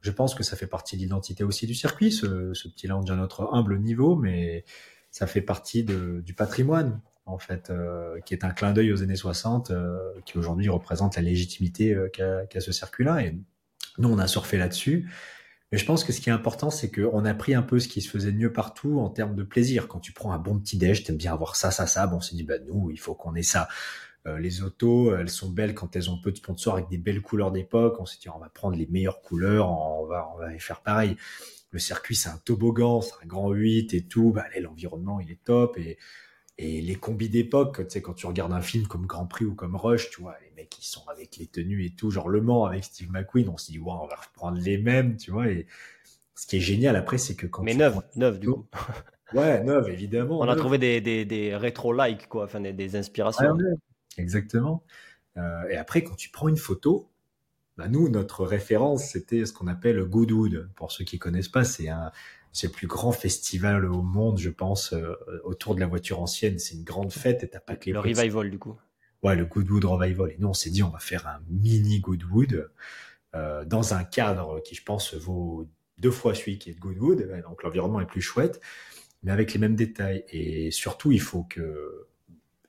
[0.00, 3.16] je pense que ça fait partie de l'identité aussi du circuit, ce, petit lounge à
[3.16, 4.64] notre humble niveau, mais
[5.10, 9.14] ça fait partie du patrimoine en fait, euh, qui est un clin d'œil aux années
[9.14, 13.26] 60, euh, qui aujourd'hui représente la légitimité qu'a ce circuit-là.
[13.26, 13.38] Et
[13.98, 15.10] nous, on a surfé là-dessus.
[15.72, 17.88] Mais je pense que ce qui est important, c'est qu'on a pris un peu ce
[17.88, 19.88] qui se faisait de mieux partout en termes de plaisir.
[19.88, 22.06] Quand tu prends un bon petit déj, t'aimes bien avoir ça, ça, ça.
[22.06, 23.68] Bon, on s'est dit, bah nous, il faut qu'on ait ça.
[24.38, 27.52] les autos, elles sont belles quand elles ont peu de sponsors avec des belles couleurs
[27.52, 27.96] d'époque.
[28.00, 30.82] On s'est dit, on va prendre les meilleures couleurs, on va, on va y faire
[30.82, 31.16] pareil.
[31.70, 34.32] Le circuit, c'est un toboggan, c'est un grand 8 et tout.
[34.32, 35.78] Bah, l'environnement, il est top.
[35.78, 35.98] Et
[36.58, 39.54] et les combis d'époque, tu sais, quand tu regardes un film comme Grand Prix ou
[39.54, 42.40] comme Rush, tu vois, les mecs, ils sont avec les tenues et tout, genre Le
[42.40, 45.48] Mans avec Steve McQueen, on se dit, ouais, on va reprendre les mêmes, tu vois,
[45.48, 45.66] et
[46.34, 48.66] ce qui est génial après, c'est que quand Mais neuf, neuf, du coup.
[49.32, 50.38] Ouais, neuf, évidemment.
[50.38, 53.58] On a trouvé des, des, des rétro-likes, quoi, enfin, des, des inspirations.
[54.16, 54.84] exactement.
[55.36, 57.10] Euh, et après, quand tu prends une photo,
[57.76, 60.70] bah nous, notre référence, c'était ce qu'on appelle Goodwood.
[60.76, 62.12] Pour ceux qui connaissent pas, c'est un,
[62.56, 65.14] c'est le plus grand festival au monde, je pense, euh,
[65.44, 66.58] autour de la voiture ancienne.
[66.58, 68.74] C'est une grande fête et t'as pas que les Le revival, du coup.
[69.22, 70.30] Ouais, le Goodwood Revival.
[70.30, 72.70] Et nous, on s'est dit, on va faire un mini Goodwood
[73.34, 77.28] euh, dans un cadre qui, je pense, vaut deux fois celui qui est de Goodwood.
[77.46, 78.62] Donc, l'environnement est plus chouette,
[79.22, 80.24] mais avec les mêmes détails.
[80.30, 82.06] Et surtout, il faut que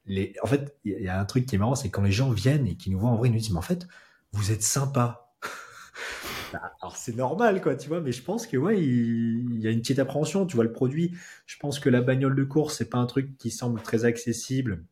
[0.06, 0.34] les...
[0.44, 2.68] En fait, il y a un truc qui est marrant, c'est quand les gens viennent
[2.68, 3.88] et qui nous voient en vrai, ils nous disent, mais en fait,
[4.34, 5.27] vous êtes sympa.
[6.54, 9.72] Bah, alors c'est normal, quoi, tu vois, mais je pense que ouais, il, y a
[9.72, 10.46] une petite appréhension.
[10.46, 11.14] Tu vois le produit.
[11.46, 14.84] Je pense que la bagnole de course, c'est pas un truc qui semble très accessible.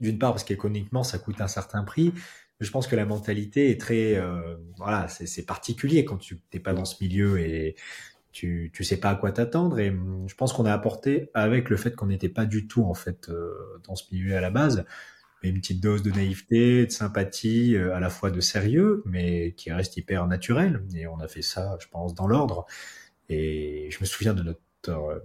[0.00, 2.12] D'une part parce qu'économiquement, ça coûte un certain prix.
[2.60, 6.72] Je pense que la mentalité est très, euh, voilà, c'est particulier quand tu t'es pas
[6.72, 7.76] dans ce milieu et
[8.32, 9.78] tu tu sais pas à quoi t'attendre.
[9.78, 12.84] Et hum, je pense qu'on a apporté avec le fait qu'on n'était pas du tout
[12.84, 13.52] en fait euh,
[13.84, 14.84] dans ce milieu à la base
[15.42, 19.72] une petite dose de naïveté, de sympathie, euh, à la fois de sérieux, mais qui
[19.72, 20.82] reste hyper naturel.
[20.94, 22.66] Et on a fait ça, je pense, dans l'ordre.
[23.28, 25.20] Et je me souviens de notre euh,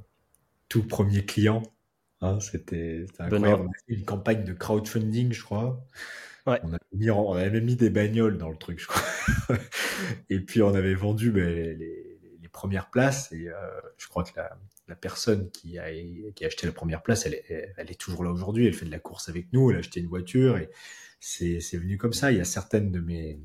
[0.70, 1.64] tout premier client.
[2.22, 3.64] Hein, c'était incroyable.
[3.64, 5.86] On a fait une campagne de crowdfunding, je crois.
[6.46, 6.60] Ouais.
[6.64, 9.58] On, mis, on, avait même mis des bagnoles dans le truc, je crois.
[10.30, 12.03] et puis on avait vendu ben, les,
[12.54, 13.32] premières places.
[13.34, 13.56] Et euh,
[13.98, 15.92] je crois que la, la personne qui a,
[16.34, 18.68] qui a acheté la première place, elle est, elle est toujours là aujourd'hui.
[18.68, 19.72] Elle fait de la course avec nous.
[19.72, 20.70] Elle a acheté une voiture et
[21.20, 22.32] c'est, c'est venu comme ça.
[22.32, 23.42] Il y a certaines de mes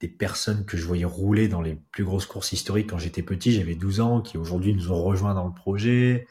[0.00, 3.52] des personnes que je voyais rouler dans les plus grosses courses historiques quand j'étais petit,
[3.52, 6.26] j'avais 12 ans, qui aujourd'hui nous ont rejoints dans le projet.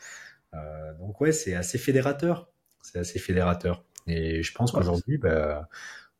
[0.53, 2.49] Euh, donc ouais, c'est assez fédérateur.
[2.81, 3.83] C'est assez fédérateur.
[4.07, 5.67] Et je pense qu'aujourd'hui, bah,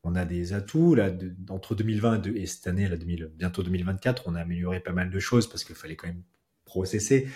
[0.07, 0.95] on a des atouts.
[0.95, 1.11] Là,
[1.49, 5.19] entre 2020 et cette année, là, 2000, bientôt 2024, on a amélioré pas mal de
[5.19, 6.23] choses parce qu'il fallait quand même
[6.65, 7.27] processer.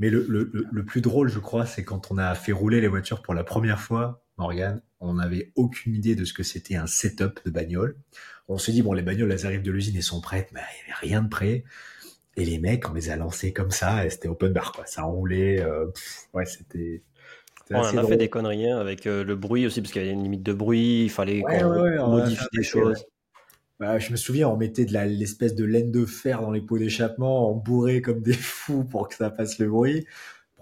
[0.00, 3.22] Mais le, le, plus drôle, je crois, c'est quand on a fait rouler les voitures
[3.22, 7.40] pour la première fois, Morgan, on n'avait aucune idée de ce que c'était un setup
[7.44, 7.96] de bagnole.
[8.46, 10.86] On se dit, bon, les bagnoles, elles arrivent de l'usine et sont prêtes, mais il
[10.86, 11.64] n'y avait rien de prêt.
[12.36, 14.86] Et les mecs, on les a lancés comme ça, et c'était open bar, quoi.
[14.86, 15.86] Ça roulait, euh,
[16.32, 17.02] ouais, c'était...
[17.70, 20.14] On a fait des conneries hein, avec euh, le bruit aussi, parce qu'il y avait
[20.14, 23.04] une limite de bruit, il fallait qu'on modifie des choses.
[23.78, 26.78] Bah, je me souviens, on mettait de l'espèce de laine de fer dans les pots
[26.78, 30.06] d'échappement, on bourrait comme des fous pour que ça fasse le bruit.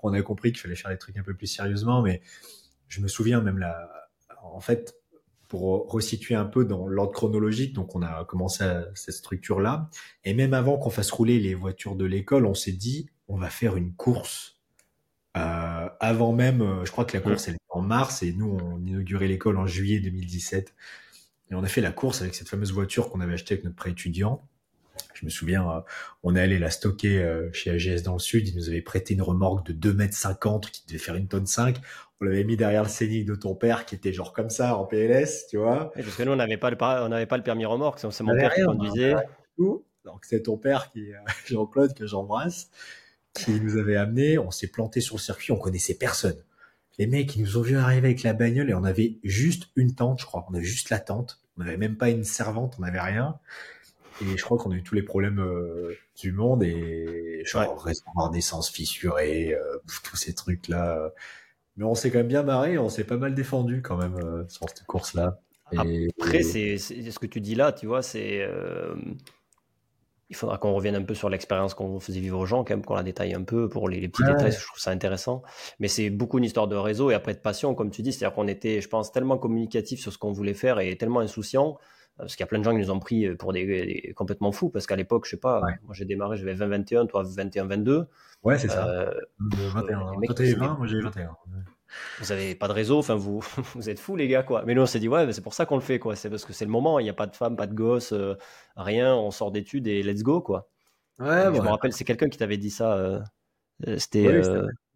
[0.03, 2.21] on a compris qu'il fallait faire des trucs un peu plus sérieusement, mais
[2.89, 3.89] je me souviens même là,
[4.43, 4.95] en fait,
[5.49, 9.89] pour resituer un peu dans l'ordre chronologique, donc on a commencé à cette structure-là,
[10.25, 13.49] et même avant qu'on fasse rouler les voitures de l'école, on s'est dit, on va
[13.49, 14.56] faire une course.
[15.37, 18.59] Euh, avant même, euh, je crois que la course elle est en mars et nous
[18.63, 20.75] on inaugurait l'école en juillet 2017.
[21.51, 23.77] Et on a fait la course avec cette fameuse voiture qu'on avait achetée avec notre
[23.77, 24.43] prêt étudiant.
[25.15, 25.81] Je me souviens, euh,
[26.23, 28.49] on est allé la stocker chez AGS dans le sud.
[28.49, 31.47] Ils nous avaient prêté une remorque de 2 mètres 50 qui devait faire une tonne
[31.47, 31.77] 5.
[32.21, 34.87] On l'avait mis derrière le Scénic de ton père qui était genre comme ça en
[34.87, 35.93] PLS, tu vois.
[35.95, 38.01] parce que nous, on n'avait pas, le, on pas le permis remorque.
[38.01, 39.15] C'est mon père qui conduisait.
[39.59, 41.11] Donc c'est ton père qui,
[41.47, 42.71] Jean-Claude, que j'embrasse,
[43.37, 44.39] qui nous avait amené.
[44.39, 45.53] On s'est planté sur le circuit.
[45.53, 46.37] On connaissait personne
[46.99, 49.95] les mecs, ils nous ont vu arriver avec la bagnole et on avait juste une
[49.95, 50.47] tente, je crois.
[50.51, 51.41] On avait juste la tente.
[51.59, 53.39] On n'avait même pas une servante, on n'avait rien.
[54.23, 57.83] Et je crois qu'on a eu tous les problèmes euh, du monde et genre ouais.
[57.83, 61.13] réservoir d'essence fissuré, euh, tous ces trucs là.
[61.77, 64.49] Mais on s'est quand même bien marré, on s'est pas mal défendu quand même euh,
[64.49, 65.41] sur cette course là.
[65.77, 68.49] Après, c'est ce que tu dis là, tu vois, c'est
[70.29, 72.85] il faudra qu'on revienne un peu sur l'expérience qu'on faisait vivre aux gens, quand même,
[72.85, 75.43] qu'on la détaille un peu pour les, petits détails, je trouve ça intéressant.
[75.79, 78.35] Mais c'est beaucoup une histoire de réseau et après de passion, comme tu dis, c'est-à-dire
[78.35, 82.23] qu'on était, je pense, tellement communicatif sur ce qu'on voulait faire et tellement insouciant, euh,
[82.23, 84.69] parce qu'il y a plein de gens qui nous ont pris pour des, complètement fous,
[84.69, 88.07] parce qu'à l'époque, je sais pas, moi j'ai démarré, j'avais 20-21, toi 21-22.
[88.43, 88.89] Ouais, c'est ça.
[88.89, 90.21] Euh, 21.
[90.25, 91.37] Toi t'avais 20, moi j'ai 21
[92.19, 93.41] vous avez pas de réseau, enfin vous,
[93.75, 94.65] vous êtes fous les gars quoi.
[94.65, 96.17] Mais nous on s'est dit ouais, c'est pour ça qu'on le fait quoi.
[96.17, 98.13] C'est parce que c'est le moment, il n'y a pas de femme, pas de gosse,
[98.13, 98.35] euh,
[98.77, 100.69] rien, on sort d'études et let's go quoi.
[101.19, 102.95] Ouais, Je me rappelle, c'est quelqu'un qui t'avait dit ça.
[102.95, 103.21] Euh,
[103.87, 104.43] euh, c'était.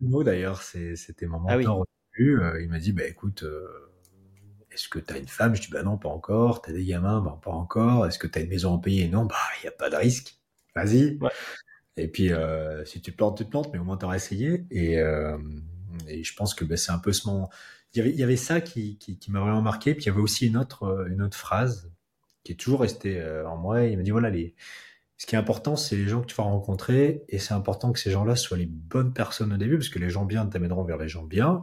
[0.00, 2.40] Ouais, d'ailleurs, c'était mon ah mentor au début.
[2.60, 3.44] il m'a dit bah écoute,
[4.70, 5.54] est-ce que tu as une femme?
[5.54, 6.60] Je dis bah non, pas encore.
[6.60, 7.20] T'as des gamins?
[7.20, 8.06] Bah pas encore.
[8.06, 9.08] Est-ce que tu as une maison à payer?
[9.08, 10.38] Non, bah il y a pas de risque.
[10.74, 11.18] Vas-y.
[11.96, 12.30] Et puis
[12.84, 14.66] si tu plantes, tu plantes, mais au moins t'auras essayé.
[14.70, 14.98] Et
[16.08, 17.50] et je pense que ben, c'est un peu ce moment.
[17.94, 19.94] Il y avait, il y avait ça qui, qui, qui m'a vraiment marqué.
[19.94, 21.90] Puis il y avait aussi une autre, euh, une autre phrase
[22.44, 23.84] qui est toujours restée euh, en moi.
[23.84, 24.54] Il m'a dit voilà, les,
[25.20, 27.24] ce qui est important, c'est les gens que tu vas rencontrer.
[27.28, 30.08] Et c'est important que ces gens-là soient les bonnes personnes au début, parce que les
[30.08, 31.62] gens bien t'amèneront vers les gens bien.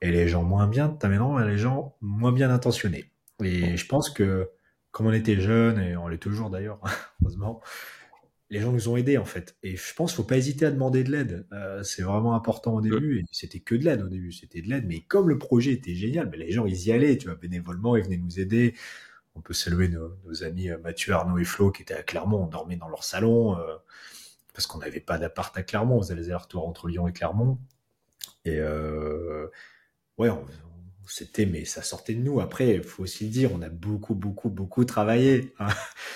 [0.00, 3.12] Et les gens moins bien t'amèneront vers les gens moins bien intentionnés.
[3.44, 4.50] Et je pense que,
[4.90, 6.80] comme on était jeunes, et on l'est toujours d'ailleurs,
[7.22, 7.60] heureusement,
[8.52, 9.56] les gens nous ont aidés en fait.
[9.62, 11.46] Et je pense qu'il faut pas hésiter à demander de l'aide.
[11.52, 13.20] Euh, c'est vraiment important au début.
[13.20, 14.84] Et c'était que de l'aide au début, c'était de l'aide.
[14.86, 17.96] Mais comme le projet était génial, ben, les gens ils y allaient, tu vois, bénévolement,
[17.96, 18.74] ils venaient nous aider.
[19.34, 22.42] On peut saluer nos, amis euh, Mathieu, Arnaud et Flo qui étaient à Clermont.
[22.44, 23.74] On dormait dans leur salon euh,
[24.52, 25.96] parce qu'on n'avait pas d'appart à Clermont.
[25.96, 27.58] On faisait les allers-retours entre Lyon et Clermont.
[28.44, 30.44] Et ouais, on,
[31.06, 32.40] c'était mais ça sortait de nous.
[32.40, 35.52] Après, il faut aussi le dire, on a beaucoup, beaucoup, beaucoup travaillé.
[35.58, 35.68] Hein.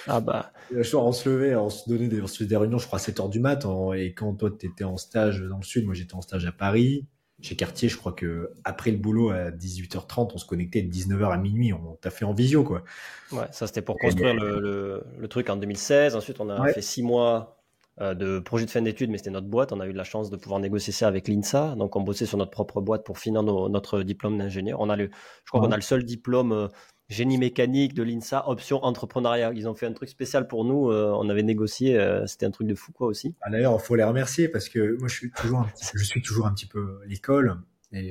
[0.06, 0.52] Ah bah.
[0.70, 2.98] Le soir, on se levait, on se donnait des, on se des réunions, je crois,
[2.98, 3.66] à 7 heures du mat.
[3.96, 6.52] et quand toi, tu étais en stage dans le sud, moi, j'étais en stage à
[6.52, 7.06] Paris.
[7.42, 11.30] Chez Cartier, je crois que après le boulot à 18h30, on se connectait de 19h
[11.30, 11.72] à minuit.
[11.72, 12.82] On t'a fait en visio, quoi.
[13.30, 16.16] Ouais, ça c'était pour construire le, le, truc en 2016.
[16.16, 17.55] Ensuite, on a fait six mois
[17.98, 19.72] de projet de fin d'études, mais c'était notre boîte.
[19.72, 21.74] On a eu la chance de pouvoir négocier ça avec l'INSA.
[21.76, 24.80] Donc, on bossait sur notre propre boîte pour finir notre diplôme d'ingénieur.
[24.80, 25.10] On a le,
[25.44, 26.68] je crois qu'on a le seul diplôme euh,
[27.08, 29.52] génie mécanique de l'INSA, option entrepreneuriat.
[29.54, 30.90] Ils ont fait un truc spécial pour nous.
[30.90, 31.98] Euh, on avait négocié.
[32.26, 33.34] c'était un truc de fou, quoi, aussi.
[33.40, 36.04] Ah, D'ailleurs, il faut les remercier parce que moi, je suis toujours un petit, je
[36.04, 37.60] suis toujours un petit peu l'école
[37.92, 38.10] et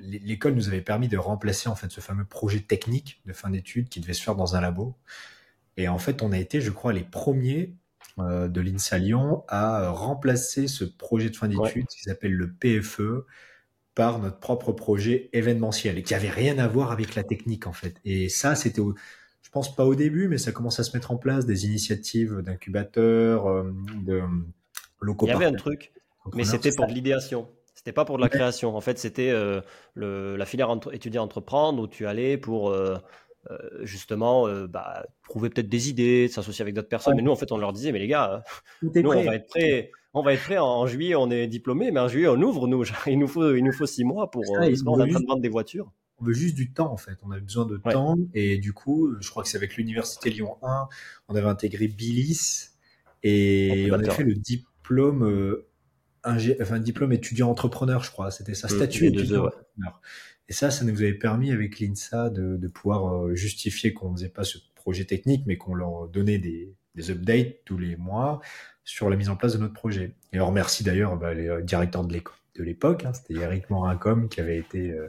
[0.00, 3.88] l'école nous avait permis de remplacer en fait ce fameux projet technique de fin d'études
[3.88, 4.96] qui devait se faire dans un labo.
[5.76, 7.74] Et en fait, on a été, je crois, les premiers
[8.24, 13.24] euh, de l'INSA Lyon à remplacer ce projet de fin d'études qui s'appelle le PFE
[13.94, 17.72] par notre propre projet événementiel et qui avait rien à voir avec la technique en
[17.72, 17.96] fait.
[18.04, 18.82] Et ça, c'était,
[19.42, 22.40] je pense pas au début, mais ça commence à se mettre en place des initiatives
[22.42, 24.22] d'incubateurs, euh, de
[25.00, 25.26] locaux.
[25.26, 25.92] Il y avait un truc,
[26.34, 27.48] mais c'était pour de l'idéation.
[27.80, 28.76] C'était pas pour de la création.
[28.76, 29.62] En fait, c'était euh,
[29.96, 32.98] la filière entre, étudier entreprendre où tu allais pour euh, euh,
[33.82, 37.16] justement bah, trouver peut-être des idées, s'associer avec d'autres personnes.
[37.16, 38.42] Mais nous, en fait, on leur disait, mais les gars,
[38.82, 39.90] nous, on va être prêts.
[40.12, 42.84] On va être prêt en, juillet, on est diplômé, mais en juillet, on ouvre, nous.
[43.06, 44.42] Il nous faut, il nous faut six mois pour.
[44.50, 45.92] on est en train de vendre des voitures.
[46.18, 47.18] On veut juste du temps, en fait.
[47.22, 48.16] On a besoin de temps.
[48.34, 50.88] Et du coup, je crois que c'est avec l'Université Lyon 1,
[51.28, 52.70] on avait intégré Bilis
[53.22, 55.62] et on a fait le diplôme
[56.24, 58.30] un, enfin, diplôme étudiant entrepreneur, je crois.
[58.30, 60.00] C'était sa mmh, statut étudiant entrepreneur.
[60.50, 64.16] Et ça, ça nous avait permis avec l'INSA de, de pouvoir euh, justifier qu'on ne
[64.16, 68.40] faisait pas ce projet technique, mais qu'on leur donnait des, des updates tous les mois
[68.84, 70.12] sur la mise en place de notre projet.
[70.32, 73.70] Et on remercie d'ailleurs bah, les euh, directeurs de l'école de l'époque, hein, c'était Eric
[73.70, 75.08] Morincom qui avait été euh,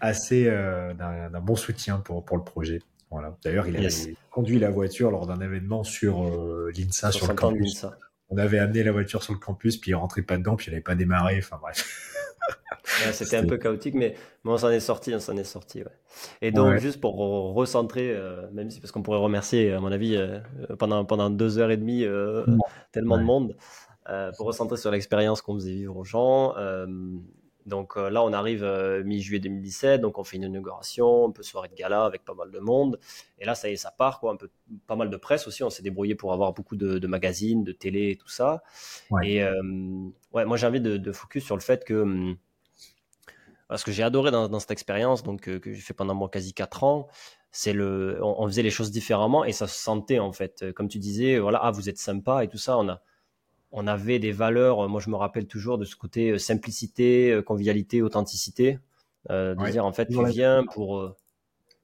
[0.00, 2.82] assez euh, d'un bon soutien pour, pour le projet.
[3.10, 3.36] Voilà.
[3.44, 7.34] D'ailleurs, il avait conduit la voiture lors d'un événement sur euh, l'INSA, sur, sur le
[7.34, 7.86] campus
[8.32, 10.72] on avait amené la voiture sur le campus, puis il rentrait pas dedans, puis elle
[10.72, 11.36] n'avait pas démarré.
[11.38, 12.11] Enfin bref.
[12.84, 14.14] C'était un peu chaotique, mais,
[14.44, 15.82] on s'en est sorti, on s'en est sorti.
[15.82, 15.90] Ouais.
[16.40, 17.16] Et donc, juste pour
[17.54, 20.40] recentrer, euh, même si parce qu'on pourrait remercier, à mon avis, euh,
[20.78, 22.44] pendant, pendant deux heures et demie, euh,
[22.92, 23.56] tellement de monde,
[24.36, 26.54] pour recentrer sur l'expérience qu'on faisait vivre aux gens.
[27.64, 28.64] Donc là, on arrive
[29.04, 32.50] mi-juillet 2017, donc on fait une inauguration, un peu soirée de gala avec pas mal
[32.50, 32.98] de monde.
[33.38, 34.50] Et là, ça y est, ça part, quoi, un peu,
[34.88, 35.62] pas mal de presse aussi.
[35.62, 38.64] On s'est débrouillé pour avoir beaucoup de, magazines, de télé et tout ça.
[39.22, 39.44] Et
[40.32, 42.34] ouais, moi, j'ai envie de, focus sur le fait que.
[43.72, 46.54] Hum, ce que j'ai adoré dans, cette expérience, donc que j'ai fait pendant moi quasi
[46.54, 47.08] 4 ans,
[47.50, 50.72] c'est le, on, faisait les choses différemment et ça se sentait en fait.
[50.72, 52.78] Comme tu disais, voilà, ah vous êtes sympa et tout ça.
[52.78, 53.02] On a,
[53.72, 57.42] on avait des valeurs, moi je me rappelle toujours de ce côté euh, simplicité, euh,
[57.42, 58.78] convivialité, authenticité.
[59.30, 61.14] Euh, de dire en fait tu viens pour,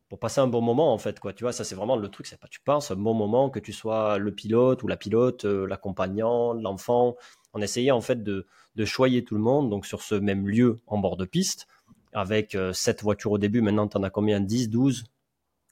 [0.09, 2.27] pour passer un bon moment en fait quoi tu vois ça c'est vraiment le truc
[2.27, 5.45] c'est pas tu penses un bon moment que tu sois le pilote ou la pilote
[5.45, 7.15] l'accompagnant l'enfant
[7.53, 10.81] on essayait en fait de, de choyer tout le monde donc sur ce même lieu
[10.89, 11.69] en bord de piste
[12.13, 14.41] avec 7 voitures au début maintenant tu en as combien?
[14.41, 15.05] 10 12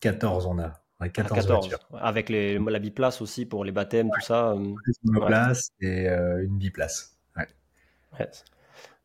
[0.01, 0.81] 14 on a
[1.13, 4.53] 14, Avec les, la biplace aussi pour les baptêmes, tout ça.
[4.53, 7.19] Euh, une place et euh, une biplace.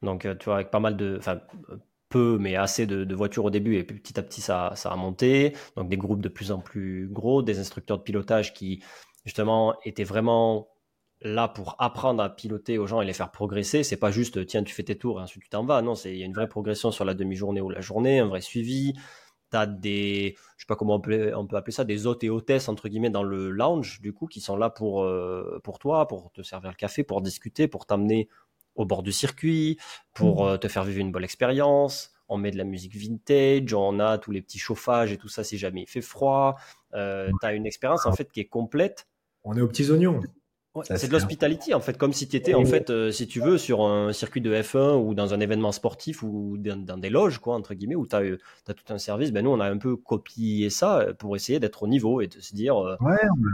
[0.01, 1.17] Donc, euh, tu vois, avec pas mal de.
[1.17, 1.41] Enfin,
[2.07, 4.95] peu, mais assez de, voitures au début, et puis petit à petit, ça, ça a
[4.95, 5.55] monté.
[5.75, 8.83] Donc, des groupes de plus en plus gros, des instructeurs de pilotage qui,
[9.25, 10.69] justement, étaient vraiment
[11.21, 13.83] là pour apprendre à piloter aux gens et les faire progresser.
[13.83, 15.81] C'est pas juste, tiens, tu fais tes tours et ensuite tu t'en vas.
[15.81, 18.41] Non, il y a une vraie progression sur la demi-journée ou la journée, un vrai
[18.41, 18.93] suivi
[19.51, 22.23] tu as des, je sais pas comment on peut, on peut, appeler ça, des hôtes
[22.23, 25.77] et hôtesses, entre guillemets, dans le lounge, du coup, qui sont là pour, euh, pour
[25.77, 28.29] toi, pour te servir le café, pour discuter, pour t'amener
[28.75, 29.77] au bord du circuit,
[30.13, 30.47] pour mmh.
[30.47, 32.11] euh, te faire vivre une bonne expérience.
[32.29, 35.43] On met de la musique vintage, on a tous les petits chauffages et tout ça
[35.43, 36.55] si jamais il fait froid.
[36.93, 39.09] Euh, tu as une expérience en fait qui est complète.
[39.43, 40.21] On est aux petits oignons
[40.83, 43.57] c'est de l'hospitality en fait, comme si tu étais en fait, euh, si tu veux,
[43.57, 47.55] sur un circuit de F1 ou dans un événement sportif ou dans, des loges, quoi,
[47.55, 49.31] entre guillemets, où tu as, as, tout un service.
[49.31, 52.27] Ben nous, on a un peu copié ça euh, pour essayer d'être au niveau et
[52.27, 52.95] de se dire, euh,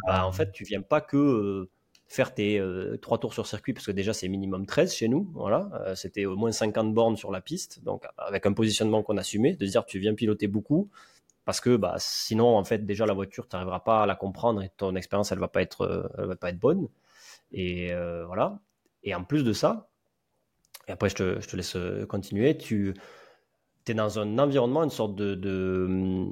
[0.05, 1.67] bah, en fait, tu viens pas que
[2.07, 2.63] faire tes
[3.01, 6.37] trois tours sur circuit, parce que déjà c'est minimum 13 chez nous, voilà, c'était au
[6.37, 9.99] moins 50 bornes sur la piste, donc avec un positionnement qu'on assumait, de dire tu
[9.99, 10.87] viens piloter beaucoup,
[11.43, 14.61] parce que bah, sinon, en fait, déjà la voiture, tu n'arriveras pas à la comprendre
[14.61, 16.87] et ton expérience, elle va pas être, elle va pas être bonne.
[17.51, 18.59] Et euh, voilà.
[19.03, 19.89] Et en plus de ça,
[20.87, 22.93] et après je te, je te laisse euh, continuer, tu
[23.87, 25.35] es dans un environnement, une sorte de.
[25.35, 26.27] de,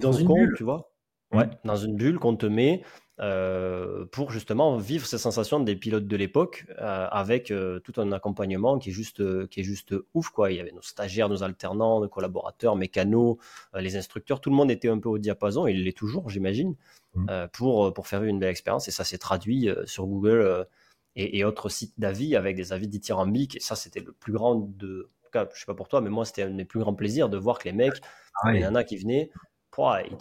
[0.00, 0.54] dans une bulle.
[0.56, 0.90] Tu vois
[1.32, 2.82] Ouais, dans une bulle qu'on te met
[3.22, 7.52] euh, pour justement vivre ces sensations des pilotes de l'époque avec
[7.84, 10.50] tout un accompagnement qui est juste qui est juste ouf quoi.
[10.50, 13.36] Il y avait nos stagiaires, nos alternants, nos collaborateurs, mécanos,
[13.74, 16.74] les instructeurs, tout le monde était un peu au diapason, il l'est toujours j'imagine.
[17.14, 17.26] Mmh.
[17.28, 18.88] Euh, pour, euh, pour faire une belle expérience.
[18.88, 20.66] Et ça s'est traduit euh, sur Google
[21.14, 23.56] et, autres sites d'avis avec des avis dithyrambiques.
[23.56, 25.10] Et ça, c'était le plus grand de.
[25.20, 26.94] En tout cas, je sais pas pour toi, mais moi, c'était un des plus grands
[26.94, 28.00] plaisirs de voir que les mecs,
[28.46, 29.30] il y en a qui venaient,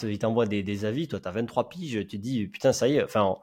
[0.04, 1.08] ils t'envoient des, des, avis.
[1.08, 3.36] Toi, tu as 23 piges, tu dis, putain, ça y est, enfin.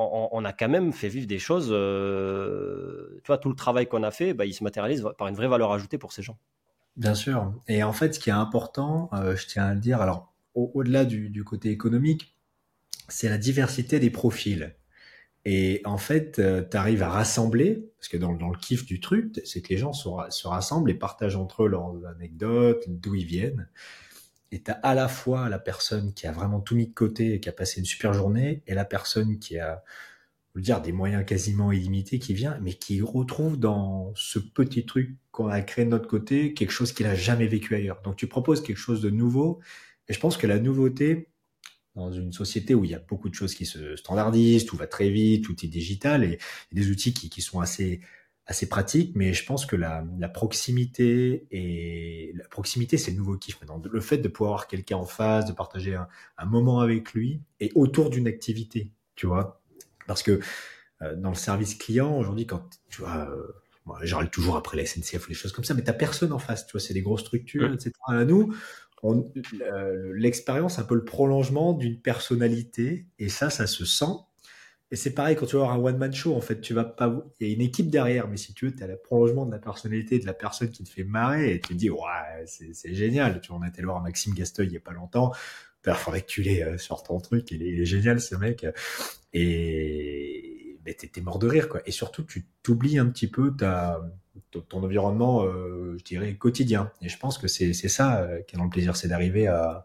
[0.00, 1.66] On, a quand même fait vivre des choses.
[1.66, 5.48] tu vois, tout le travail qu'on a fait, bah, il se matérialise par une vraie
[5.48, 6.38] valeur ajoutée pour ces gens.
[6.96, 7.52] Bien sûr.
[7.66, 11.44] Et en fait, ce qui est important, je tiens à le dire, alors au-delà du,
[11.44, 12.36] côté économique,
[13.08, 14.74] c'est la diversité des profils.
[15.44, 19.00] Et en fait, euh, tu arrives à rassembler, parce que dans, dans, le kiff du
[19.00, 23.14] truc, c'est que les gens se, se, rassemblent et partagent entre eux leurs anecdotes, d'où
[23.14, 23.68] ils viennent.
[24.50, 27.40] Et tu à la fois la personne qui a vraiment tout mis de côté et
[27.40, 29.82] qui a passé une super journée, et la personne qui a,
[30.54, 35.16] le dire, des moyens quasiment illimités qui vient, mais qui retrouve dans ce petit truc
[35.30, 38.00] qu'on a créé de notre côté quelque chose qu'il a jamais vécu ailleurs.
[38.02, 39.60] Donc tu proposes quelque chose de nouveau,
[40.08, 41.28] et je pense que la nouveauté,
[41.94, 44.86] dans une société où il y a beaucoup de choses qui se standardisent, tout va
[44.86, 46.38] très vite, tout est digital et,
[46.72, 48.00] des outils qui, qui, sont assez
[48.48, 53.36] assez pratiques, mais je pense que la, la proximité et la proximité c'est le nouveau
[53.36, 53.80] kiff maintenant.
[53.84, 57.42] Le fait de pouvoir avoir quelqu'un en face, de partager un, un, moment avec lui
[57.60, 59.60] et autour d'une activité, tu vois,
[60.06, 60.40] parce que
[61.02, 63.52] euh, dans le service client aujourd'hui, quand tu vois, euh,
[63.84, 64.00] moi,
[64.32, 66.72] toujours après la SNCF ou les choses comme ça, mais t'as personne en face, tu
[66.72, 67.92] vois, c'est des grosses structures, etc.
[68.06, 68.54] À nous,
[70.14, 74.16] l'expérience un peu le prolongement d'une personnalité et ça ça se sent
[74.90, 76.84] et c'est pareil quand tu vas avoir un one man show en fait tu vas
[76.84, 79.44] pas il y a une équipe derrière mais si tu veux tu as le prolongement
[79.44, 81.98] de la personnalité de la personne qui te fait marrer et tu te dis ouais
[82.46, 83.40] c'est génial.
[83.40, 85.32] Tu vois on été voir Maxime Gasteuil il y a pas longtemps.
[85.86, 87.50] Il faudrait que tu l'aies euh, sur ton truc.
[87.50, 88.66] Il est, il est, génial ce mec.
[89.32, 91.80] Et mais t'es mort de rire quoi.
[91.86, 94.00] Et surtout tu t'oublies un petit peu ta
[94.50, 96.90] ton environnement, euh, je dirais, quotidien.
[97.02, 99.84] Et je pense que c'est ça euh, qui est dans le plaisir, c'est d'arriver à...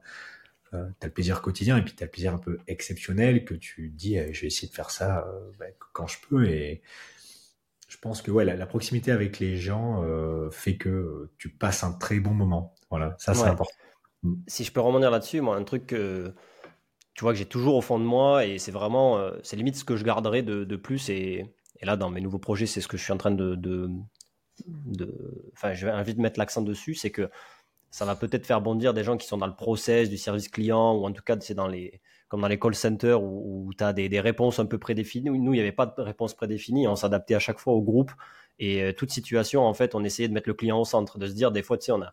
[0.74, 3.46] Euh, tu as le plaisir quotidien et puis tu as le plaisir un peu exceptionnel
[3.46, 5.26] que tu dis, je vais essayer de faire ça
[5.60, 6.46] bah, quand je peux.
[6.46, 6.82] Et
[7.88, 10.04] je pense que ouais, la, proximité avec les gens
[10.52, 12.74] fait que tu passes un très bon moment.
[12.90, 13.74] Voilà, ça c'est important.
[14.24, 14.36] Mm.
[14.48, 16.34] Si je peux rebondir là-dessus, moi, un truc que
[17.14, 19.84] tu vois que j'ai toujours au fond de moi et c'est vraiment, c'est limite ce
[19.84, 21.46] que je garderai de, de plus et,
[21.80, 23.92] et, là dans mes nouveaux projets, c'est ce que je suis en train de, de,
[24.68, 27.30] de, enfin, j'ai envie de mettre l'accent dessus, c'est que
[27.94, 30.96] ça va peut-être faire bondir des gens qui sont dans le process du service client
[30.96, 33.94] ou en tout cas c'est dans les comme dans les call centers où, tu as
[33.94, 35.30] des, des, réponses un peu prédéfinies.
[35.30, 38.12] Nous, il n'y avait pas de réponse prédéfinie, on s'adaptait à chaque fois au groupe
[38.58, 41.28] et euh, toute situation, en fait, on essayait de mettre le client au centre, de
[41.28, 42.12] se dire des fois, tu sais, on a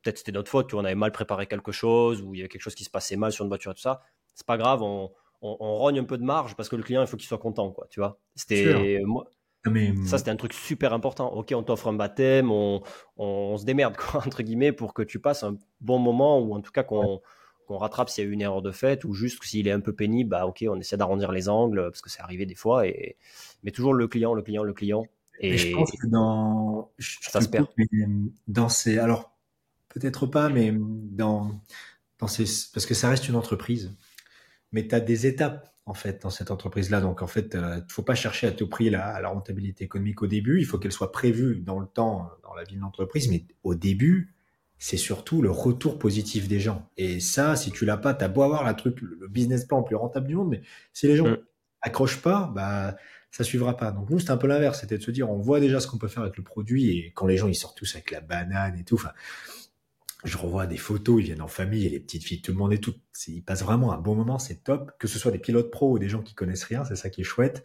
[0.00, 2.62] peut-être c'était notre faute, on avait mal préparé quelque chose ou il y avait quelque
[2.62, 4.00] chose qui se passait mal sur une voiture et tout ça.
[4.34, 5.12] C'est pas grave, on,
[5.42, 7.36] on, on, rogne un peu de marge parce que le client, il faut qu'il soit
[7.36, 8.18] content, quoi, tu vois.
[8.34, 9.28] C'était moi
[9.64, 11.32] ça, hum, c'était un truc super important.
[11.32, 12.82] Ok, on t'offre un baptême, on,
[13.16, 16.60] on, se démerde, quoi, entre guillemets, pour que tu passes un bon moment, ou en
[16.60, 17.20] tout cas qu'on
[17.68, 19.92] rattrape s'il y a eu une erreur de fait, ou juste s'il est un peu
[19.92, 23.16] pénible, bah ok, on essaie d'arrondir les angles, parce que c'est arrivé des fois, et,
[23.62, 25.06] mais toujours le client, le client, le client.
[25.40, 26.90] Et, je pense que dans.
[26.98, 27.68] ça se perd.
[28.48, 28.98] Dans ces.
[28.98, 29.36] Alors,
[29.88, 31.60] peut-être pas, mais dans,
[32.18, 32.44] dans ces.
[32.72, 33.94] Parce que ça reste une entreprise,
[34.72, 37.00] mais tu as des étapes en fait dans cette entreprise-là.
[37.00, 40.22] Donc en fait, il euh, faut pas chercher à tout prix la, la rentabilité économique
[40.22, 40.60] au début.
[40.60, 43.30] Il faut qu'elle soit prévue dans le temps, dans la vie de l'entreprise.
[43.30, 44.34] Mais au début,
[44.78, 46.88] c'est surtout le retour positif des gens.
[46.96, 49.84] Et ça, si tu l'as pas, t'as beau avoir la truc, le business plan le
[49.84, 50.62] plus rentable du monde, mais
[50.92, 51.36] si les gens
[51.80, 52.96] accrochent pas, bah
[53.30, 53.90] ça suivra pas.
[53.90, 55.98] Donc nous, c'était un peu l'inverse, c'était de se dire, on voit déjà ce qu'on
[55.98, 58.78] peut faire avec le produit, et quand les gens ils sortent tous avec la banane
[58.78, 59.12] et tout, enfin,
[60.24, 62.72] je revois des photos, ils viennent en famille, et les petites filles, tout le monde
[62.72, 62.94] est tout.
[63.28, 64.92] Ils passent vraiment un bon moment, c'est top.
[64.98, 67.20] Que ce soit des pilotes pro ou des gens qui connaissent rien, c'est ça qui
[67.20, 67.64] est chouette.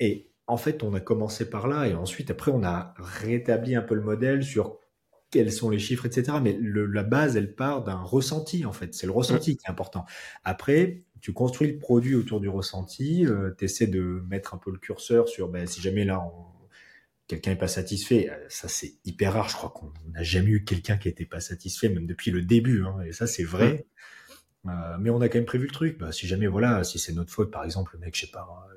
[0.00, 3.82] Et en fait, on a commencé par là, et ensuite, après, on a rétabli un
[3.82, 4.78] peu le modèle sur
[5.30, 6.38] quels sont les chiffres, etc.
[6.42, 8.94] Mais la base, elle part d'un ressenti, en fait.
[8.94, 10.04] C'est le ressenti qui est important.
[10.44, 14.70] Après, tu construis le produit autour du ressenti, euh, tu essaies de mettre un peu
[14.70, 16.55] le curseur sur, ben, si jamais là, on,
[17.26, 19.48] quelqu'un n'est pas satisfait, euh, ça c'est hyper rare.
[19.48, 22.84] Je crois qu'on n'a jamais eu quelqu'un qui n'était pas satisfait, même depuis le début.
[22.84, 23.86] Hein, et ça c'est vrai.
[24.66, 25.98] Euh, mais on a quand même prévu le truc.
[25.98, 28.68] Bah, si jamais voilà, si c'est notre faute, par exemple, le mec, je sais pas,
[28.70, 28.74] euh,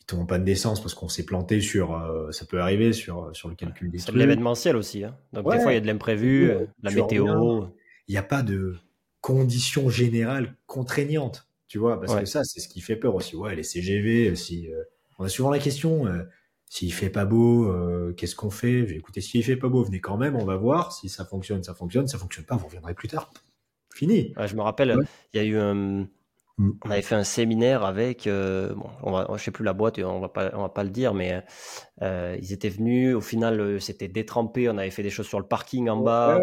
[0.00, 2.00] il tombe en panne d'essence parce qu'on s'est planté sur,
[2.30, 3.98] ça peut arriver sur sur le calcul des.
[3.98, 5.04] C'est de l'événementiel aussi.
[5.04, 5.16] Hein.
[5.32, 6.52] Donc des fois il y a de l'imprévu,
[6.82, 7.66] la météo.
[8.08, 8.76] Il n'y a pas de
[9.20, 13.34] conditions générales contraignantes, tu vois, parce que ça c'est ce qui fait peur aussi.
[13.34, 14.68] Ouais, les CGV, si
[15.18, 16.06] on a souvent la question
[16.68, 18.80] s'il fait pas beau, euh, qu'est-ce qu'on fait?
[18.90, 20.92] Écoutez, s'il fait pas beau, venez quand même, on va voir.
[20.92, 22.06] Si ça fonctionne, ça fonctionne.
[22.06, 23.30] Si ça fonctionne pas, vous reviendrez plus tard.
[23.94, 24.34] Fini.
[24.36, 24.96] je me rappelle,
[25.32, 26.08] il y a eu un...
[26.58, 26.70] Mm.
[26.84, 29.98] On avait fait un séminaire avec, euh, bon, on va, je sais plus la boîte,
[29.98, 31.42] on va pas, on va pas le dire, mais
[32.00, 33.14] euh, ils étaient venus.
[33.14, 34.68] Au final, c'était détrempé.
[34.70, 36.40] On avait fait des choses sur le parking en bas,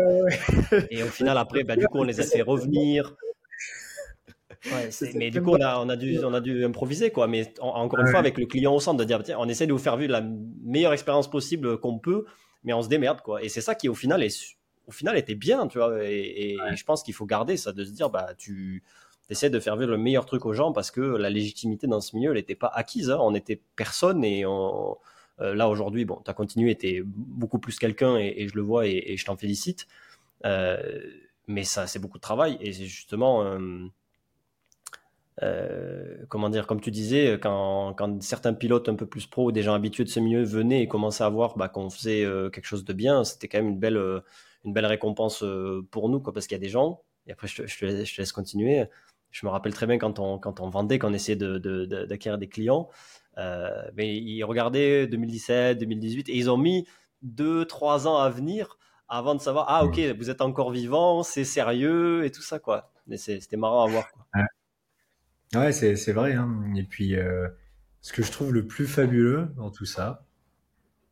[0.92, 3.16] et au final, après, bah, du coup, on les a fait revenir.
[4.72, 7.28] Ouais, mais du coup, on a, on, a dû, on a dû improviser, quoi.
[7.28, 9.74] Mais encore une fois, avec le client au centre, de dire, tiens, on essaie de
[9.74, 10.24] vous faire vivre la
[10.64, 12.26] meilleure expérience possible qu'on peut,
[12.64, 13.44] mais on se démerde, quoi.
[13.44, 14.56] Et c'est ça qui, au final, est,
[14.88, 16.04] au final, était bien, tu vois.
[16.04, 18.84] Et, je pense qu'il faut garder ça, de se dire, bah, tu
[19.30, 22.16] essaies de faire vivre le meilleur truc aux gens parce que la légitimité dans ce
[22.16, 23.10] milieu, elle n'était pas acquise.
[23.10, 23.18] Hein.
[23.22, 24.98] On était personne et on,
[25.42, 28.62] euh, là, aujourd'hui, bon, tu as continué, tu es beaucoup plus quelqu'un et, je le
[28.62, 29.88] vois et, je t'en félicite.
[30.46, 31.02] Euh,
[31.48, 33.44] mais ça, c'est beaucoup de travail et c'est justement.
[33.44, 33.88] Euh,
[36.30, 39.64] comment dire, comme tu disais, quand, quand, certains pilotes un peu plus pro ou des
[39.64, 42.86] gens habitués de ce milieu venaient et commençaient à voir bah, qu'on faisait quelque chose
[42.86, 44.22] de bien, c'était quand même une belle,
[44.66, 45.44] une belle récompense
[45.92, 47.86] pour nous, quoi, parce qu'il y a des gens, et après je te, je te,
[47.86, 48.86] laisse, continuer,
[49.32, 52.46] je me rappelle très bien quand on, quand on vendait, quand on essayait d'acquérir de,
[52.46, 52.90] des clients,
[53.38, 56.88] mais ils regardaient 2017, 2018, et ils ont mis
[57.26, 58.78] 2-3 ans à venir
[59.08, 62.92] avant de savoir, ah ok, vous êtes encore vivant, c'est sérieux et tout ça, quoi.
[63.16, 64.12] C'était marrant à voir.
[64.12, 64.26] Quoi.
[65.56, 66.34] Ouais, c'est vrai.
[66.34, 66.74] Hein.
[66.76, 67.48] Et puis, euh,
[68.02, 70.26] ce que je trouve le plus fabuleux dans tout ça,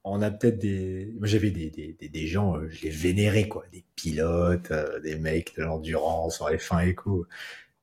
[0.03, 1.13] on a peut-être des.
[1.19, 3.65] Moi, j'avais des, des, des, gens, euh, je les vénérais, quoi.
[3.71, 7.27] Des pilotes, euh, des mecs de l'endurance en F1 Eco.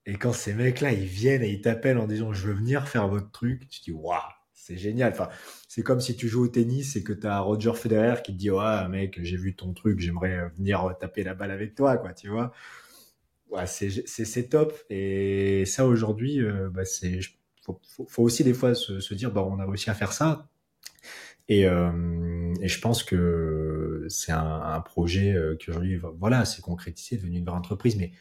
[0.07, 3.09] Et quand ces mecs-là, ils viennent et ils t'appellent en disant, je veux venir faire
[3.09, 4.19] votre truc, tu dis, waouh,
[4.55, 5.13] c'est génial.
[5.13, 5.29] Enfin,
[5.69, 8.39] c'est comme si tu joues au tennis et que tu as Roger Federer qui te
[8.39, 12.13] dit ouais mec j'ai vu ton truc j'aimerais venir taper la balle avec toi quoi
[12.15, 12.53] tu vois
[13.51, 17.21] ouais, c'est top et ça aujourd'hui euh, bah, c'est
[17.63, 20.49] faut, faut, aussi des fois se, dire bah on a réussi à faire ça
[21.49, 26.63] et, euh, et je pense que c'est un, un, projet euh, qui aujourd'hui voilà c'est
[26.63, 28.13] concrétisé devenu une vraie entreprise mais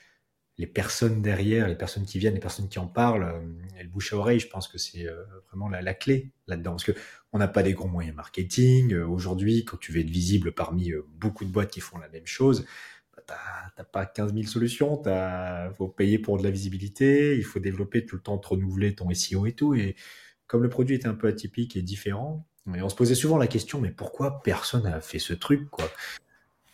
[0.57, 4.13] les personnes derrière, les personnes qui viennent, les personnes qui en parlent, euh, le bouche
[4.13, 6.71] à oreille, je pense que c'est euh, vraiment la, clé là-dedans.
[6.71, 6.93] Parce que
[7.31, 8.95] on n'a pas des gros moyens marketing.
[8.95, 12.65] Aujourd'hui, quand tu veux être visible parmi beaucoup de boîtes qui font la même chose,
[13.25, 15.01] t'as pas 15 000 solutions.
[15.05, 18.95] Il faut payer pour de la visibilité, il faut développer tout le temps, te renouveler
[18.95, 19.73] ton SEO et tout.
[19.75, 19.95] Et
[20.47, 22.45] comme le produit était un peu atypique et différent,
[22.75, 25.85] et on se posait souvent la question, mais pourquoi personne n'a fait ce truc, quoi?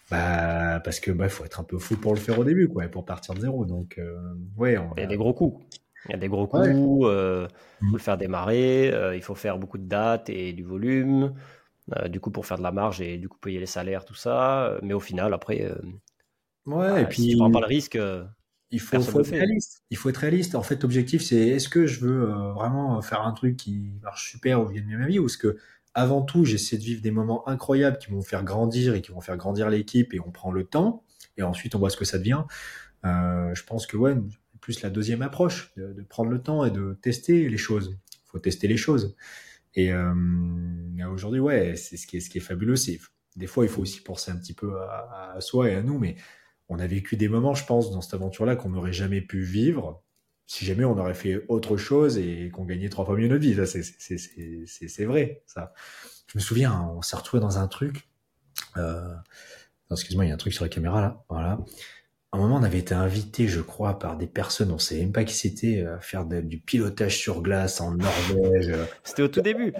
[0.09, 2.87] Bah, parce que bah, faut être un peu fou pour le faire au début, quoi,
[2.87, 3.65] pour partir de zéro.
[3.65, 4.77] Donc, euh, ouais.
[4.97, 5.63] Il y a des gros coups.
[6.07, 6.67] Il y a des gros coups.
[6.67, 7.47] euh,
[7.79, 7.93] faut mm.
[7.93, 8.91] le faire démarrer.
[8.91, 11.33] Euh, il faut faire beaucoup de dates et du volume.
[12.07, 14.77] du coup, pour faire de la marge et du coup payer les salaires, tout ça.
[14.81, 15.71] Mais au final, après,
[16.65, 17.03] ouais.
[17.03, 17.97] et puis, si tu prends pas le risque.
[18.71, 19.83] Il faut, faut être réaliste.
[19.91, 20.55] Il faut être réaliste.
[20.55, 24.61] En fait, l'objectif, c'est est-ce que je veux vraiment faire un truc qui marche super
[24.61, 25.57] ou vient de ma vie ou est-ce que
[25.93, 29.21] avant tout, j'essaie de vivre des moments incroyables qui vont faire grandir et qui vont
[29.21, 31.03] faire grandir l'équipe et on prend le temps
[31.37, 32.43] et ensuite on voit ce que ça devient.
[33.05, 34.15] Euh, je pense que ouais,
[34.59, 37.97] plus la deuxième approche, de, prendre le temps et de tester les choses.
[38.11, 39.15] Il faut tester les choses.
[39.75, 40.13] Et euh,
[41.11, 42.75] aujourd'hui, ouais, c'est ce qui est, ce qui est fabuleux.
[42.75, 42.99] C'est
[43.35, 45.99] des fois, il faut aussi penser un petit peu à, à, soi et à nous,
[45.99, 46.15] mais
[46.69, 50.03] on a vécu des moments, je pense, dans cette aventure-là qu'on n'aurait jamais pu vivre
[50.45, 53.55] si jamais on aurait fait autre chose et qu'on gagnait trois fois mieux notre vie.
[53.65, 55.73] C'est vrai, ça.
[56.27, 58.09] Je me souviens, on s'est retrouvé dans un truc.
[58.77, 59.13] Euh,
[59.91, 61.23] excuse-moi, il y a un truc sur la caméra là.
[61.29, 61.59] Voilà.
[62.33, 65.23] Un moment, on avait été invité, je crois, par des personnes, on sait même pas
[65.23, 68.73] qui c'était, à faire du pilotage sur glace en Norvège.
[69.03, 69.71] C'était au tout début.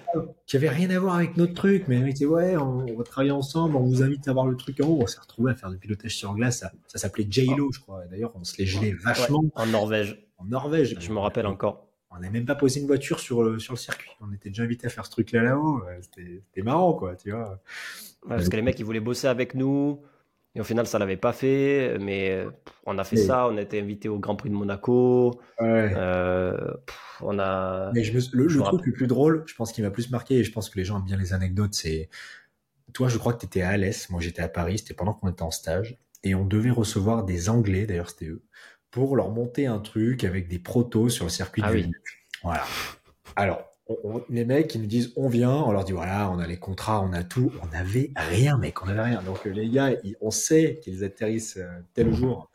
[0.46, 3.32] Qui avait rien à voir avec notre truc, mais on était ouais, on, va travailler
[3.32, 5.00] ensemble, on vous invite à voir le truc en haut.
[5.02, 6.60] On s'est retrouvé à faire du pilotage sur glace.
[6.60, 8.06] Ça, ça s'appelait J-Lo, je crois.
[8.06, 9.44] D'ailleurs, on se les gelait vachement.
[9.56, 10.24] en Norvège.
[10.46, 10.96] Norvège.
[11.00, 11.88] Je me rappelle encore.
[12.12, 14.12] On n'a même pas posé une voiture sur le, sur le circuit.
[14.22, 15.82] On était déjà invité à faire ce truc-là là-haut.
[16.02, 17.60] C'était marrant, quoi, tu vois.
[18.28, 20.00] parce que les mecs, ils voulaient bosser avec nous.
[20.56, 21.98] Et au final, ça l'avait pas fait.
[22.00, 22.46] Mais
[22.86, 23.48] on a fait ça.
[23.48, 25.40] On a été invité au Grand Prix de Monaco.
[25.62, 26.58] Euh,
[27.22, 27.92] on a.
[27.94, 30.52] Mais je le, truc le plus drôle, je pense qu'il m'a plus marqué, et je
[30.52, 32.10] pense que les gens aiment bien les anecdotes, c'est.
[32.94, 34.10] Toi, je crois que tu étais à Alès.
[34.12, 34.78] Moi, j'étais à Paris.
[34.78, 35.98] C'était pendant qu'on était en stage.
[36.24, 38.44] Et on devait recevoir des Anglais, d'ailleurs, c'était eux,
[38.92, 41.86] pour leur monter un truc avec des protos sur le circuit ah de
[42.44, 42.64] Voilà.
[43.36, 43.73] Alors,
[44.30, 47.02] les mecs, ils nous disent, on vient, on leur dit, voilà, on a les contrats,
[47.02, 47.52] on a tout.
[47.62, 49.22] On n'avait rien, mec, on n'avait rien.
[49.24, 49.92] Donc, les gars,
[50.22, 52.50] on sait qu'ils atterrissent euh, tel jour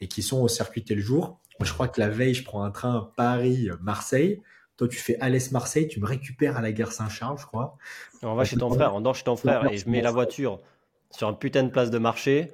[0.00, 1.38] et qu'ils sont au circuit tel jour.
[1.58, 4.42] Moi, je crois que la veille, je prends un train Paris-Marseille.
[4.76, 7.76] Toi, tu fais Alès-Marseille, tu me récupères à la gare Saint-Charles, je crois.
[8.22, 10.60] On va chez ton frère, on dort chez ton frère et je mets la voiture
[11.10, 12.50] sur un putain de place de marché.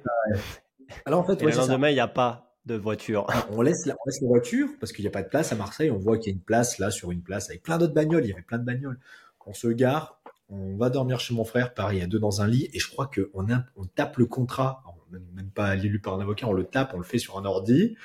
[1.05, 3.27] Alors, en fait, et le lendemain, il n'y a pas de voiture.
[3.51, 5.91] On laisse, la, voiture parce qu'il n'y a pas de place à Marseille.
[5.91, 8.23] On voit qu'il y a une place là sur une place avec plein d'autres bagnoles.
[8.25, 8.99] Il y avait plein de bagnoles.
[9.45, 12.69] On se gare, on va dormir chez mon frère, pareil, à deux dans un lit.
[12.73, 16.53] Et je crois qu'on on tape le contrat, même pas lu par un avocat, on
[16.53, 17.95] le tape, on le fait sur un ordi.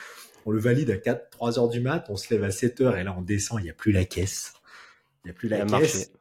[0.47, 2.07] On le valide à 4, 3 heures du mat.
[2.09, 3.61] On se lève à 7 heures et là on descend.
[3.61, 4.55] Il n'y a plus la caisse.
[5.25, 6.13] Il n'y a plus la caisse.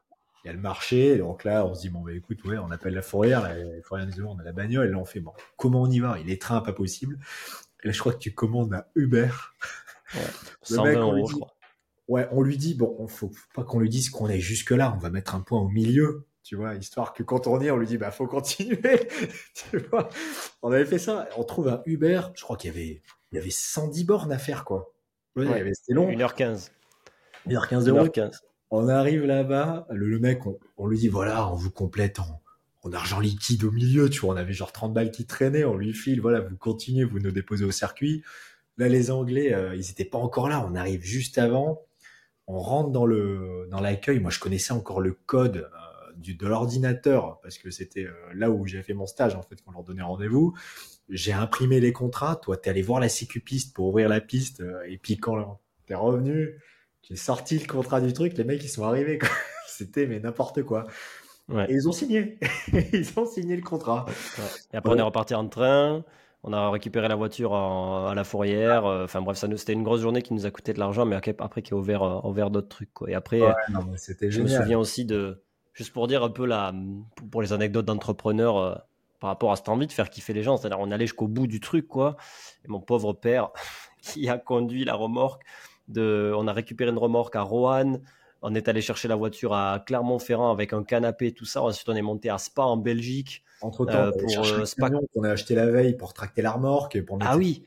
[0.44, 2.70] Il y a le marché, donc là, on se dit, bon, bah, écoute, ouais, on
[2.70, 5.32] appelle la fourrière, la, fourrière des on a la bagnole, et là, on fait, bon,
[5.56, 6.18] comment on y va?
[6.20, 7.18] Il est train, pas possible.
[7.84, 9.30] Là, je crois que tu commandes à Uber.
[10.16, 10.22] Ouais,
[10.64, 11.56] 120 euros, je crois.
[12.08, 15.00] Ouais, on lui dit, bon, faut pas qu'on lui dise qu'on est jusque là, on
[15.00, 17.78] va mettre un point au milieu, tu vois, histoire que quand on y est, on
[17.78, 18.78] lui dit, bah, faut continuer,
[19.56, 20.10] tu vois.
[20.62, 23.38] On avait fait ça, on trouve un Uber, je crois qu'il y avait, il y
[23.40, 24.94] avait 110 bornes à faire, quoi.
[25.38, 26.12] Ouais, c'était long.
[26.12, 26.72] 1h15.
[27.48, 28.06] 1h15 d'euros.
[28.06, 28.40] 1h15.
[28.70, 30.42] On arrive là-bas, le, mec,
[30.78, 32.43] on, lui dit, voilà, on vous complète en,
[32.84, 35.76] en argent liquide au milieu, tu vois, on avait genre 30 balles qui traînaient, on
[35.76, 38.24] lui file, voilà, vous continuez, vous nous déposez au circuit.
[38.78, 40.66] là, les Anglais, ils n'étaient pas encore là.
[40.70, 41.82] On arrive juste avant.
[42.48, 44.20] On rentre dans le dans l'accueil.
[44.20, 45.70] Moi, je connaissais encore le code
[46.18, 49.72] du, de l'ordinateur parce que c'était là où j'ai fait mon stage en fait quand
[49.72, 50.54] on leur donnait rendez-vous.
[51.10, 52.36] J'ai imprimé les contrats.
[52.36, 54.62] Toi, t'es allé voir la sécupiste pour ouvrir la piste.
[54.88, 56.60] et puis quand t'es revenu,
[57.04, 58.38] j'ai sorti le contrat du truc.
[58.38, 59.20] Les mecs, ils sont arrivés.
[59.68, 60.86] C'était mais n'importe quoi.
[61.52, 62.38] Et ils ont signé.
[62.94, 64.06] ils ont signé le contrat.
[64.74, 66.04] Et après, on est reparti en train.
[66.46, 68.86] On a récupéré la voiture à la fourrière.
[68.86, 71.06] Euh, enfin bref, ça nous, c'était une grosse journée qui nous a coûté de l'argent,
[71.06, 72.94] mais après qui a ouvert, euh, ouvert d'autres trucs.
[72.94, 73.10] Quoi.
[73.10, 73.42] Et après,
[73.96, 75.42] c'était je me souviens aussi de,
[75.74, 76.74] juste pour dire un peu la,
[77.32, 78.76] pour les anecdotes d'entrepreneurs euh,
[79.22, 80.58] par rapport à cette envie de faire kiffer les gens.
[80.58, 82.18] C'est-à-dire, on allait jusqu'au bout du truc, quoi.
[82.66, 83.52] Et mon pauvre père,
[84.02, 85.44] qui a conduit la remorque,
[85.88, 88.02] de, on a récupéré une remorque à Roanne
[88.44, 91.64] on est allé chercher la voiture à Clermont-Ferrand avec un canapé, tout ça.
[91.64, 93.42] Ensuite, on est monté à Spa en Belgique.
[93.62, 97.02] Entre temps, euh, pour euh, Spa qu'on a acheté la veille pour tracter la remorque.
[97.06, 97.64] Pour ah oui.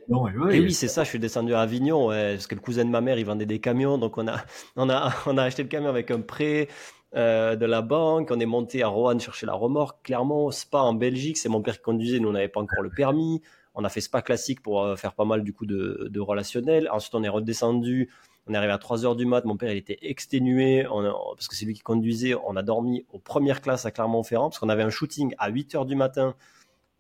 [0.53, 1.03] et, oui, c'est ça.
[1.03, 3.59] Je suis descendu à Avignon parce que le cousin de ma mère, il vendait des
[3.59, 3.97] camions.
[3.97, 4.37] Donc, on a,
[4.77, 6.69] on a, on a acheté le camion avec un prêt.
[7.15, 10.93] Euh, de la banque, on est monté à Roanne chercher la remorque, Clermont, Spa en
[10.93, 13.41] Belgique, c'est mon père qui conduisait, nous on n'avait pas encore le permis,
[13.75, 17.15] on a fait Spa classique pour faire pas mal du coup de, de relationnel, ensuite
[17.15, 18.11] on est redescendu
[18.47, 19.45] on est arrivé à 3 heures du mat.
[19.45, 22.35] Mon père, il était exténué parce que c'est lui qui conduisait.
[22.47, 25.75] On a dormi aux premières classes à Clermont-Ferrand parce qu'on avait un shooting à 8
[25.75, 26.35] heures du matin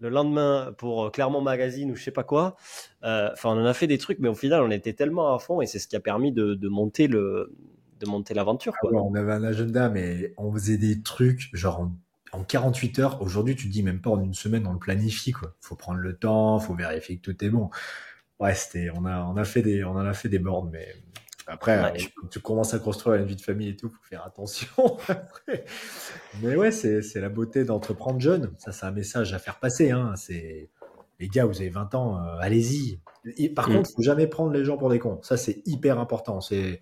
[0.00, 2.56] le lendemain pour Clermont Magazine ou je sais pas quoi.
[3.04, 5.38] Euh, enfin, on en a fait des trucs, mais au final, on était tellement à
[5.38, 7.54] fond et c'est ce qui a permis de, monter le
[8.00, 8.74] de monter l'aventure.
[8.82, 11.88] Ah on avait un agenda, mais on faisait des trucs genre
[12.32, 13.22] en, 48 heures.
[13.22, 15.54] Aujourd'hui, tu te dis même pas en une semaine, on le planifie quoi.
[15.60, 17.70] Faut prendre le temps, faut vérifier que tout est bon.
[18.38, 20.94] Ouais, c'était, on a, on a fait des, on en a fait des bornes, mais
[21.48, 24.96] après, euh, tu, commences à construire une vie de famille et tout, faut faire attention.
[26.42, 28.50] Mais ouais, c'est la beauté d'entreprendre jeune.
[28.58, 29.92] Ça, c'est un message à faire passer.
[29.92, 30.14] Hein.
[30.16, 30.70] C'est
[31.20, 33.00] les gars, vous avez 20 ans, euh, allez-y.
[33.54, 33.82] Par contre, mm.
[33.82, 35.20] contre, faut jamais prendre les gens pour des cons.
[35.22, 36.40] Ça, c'est hyper important.
[36.40, 36.80] C'est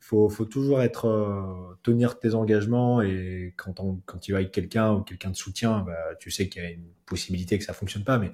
[0.00, 4.52] faut, faut toujours être euh, tenir tes engagements et quand on, quand tu vas avec
[4.52, 7.72] quelqu'un ou quelqu'un de soutien, bah, tu sais qu'il y a une possibilité que ça
[7.72, 8.18] fonctionne pas.
[8.18, 8.32] Mais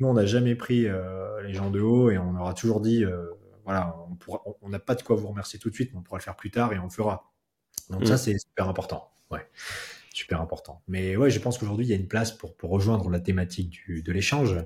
[0.00, 0.86] nous, on n'a jamais pris
[1.44, 3.04] les gens de haut et on aura toujours dit
[3.68, 3.94] voilà,
[4.62, 6.36] on n'a pas de quoi vous remercier tout de suite, mais on pourra le faire
[6.36, 7.30] plus tard et on le fera.
[7.90, 8.16] Donc ça, mm.
[8.16, 9.10] c'est super important.
[9.30, 9.46] Ouais,
[10.14, 10.80] super important.
[10.88, 14.10] Mais ouais, je pense qu'aujourd'hui, il y a une place pour, rejoindre la thématique de
[14.10, 14.56] l'échange.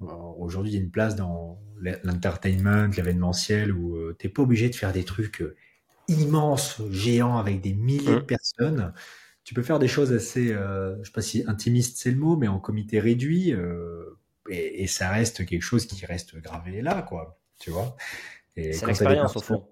[0.00, 0.06] Euh,
[0.38, 1.60] aujourd'hui, il y a une place dans
[2.04, 5.56] l'entertainment, l'événementiel, où tu euh, t'es pas obligé de faire des trucs euh,
[6.06, 8.26] immenses, géants, avec des milliers de mm.
[8.26, 8.92] personnes.
[9.42, 12.46] Tu peux faire des choses assez, je sais pas si intimiste c'est le mot, mais
[12.46, 13.52] en comité réduit,
[14.48, 17.96] et, et, ça reste quelque chose qui reste gravé là, quoi tu vois.
[18.54, 19.66] C'est l'expérience au fond.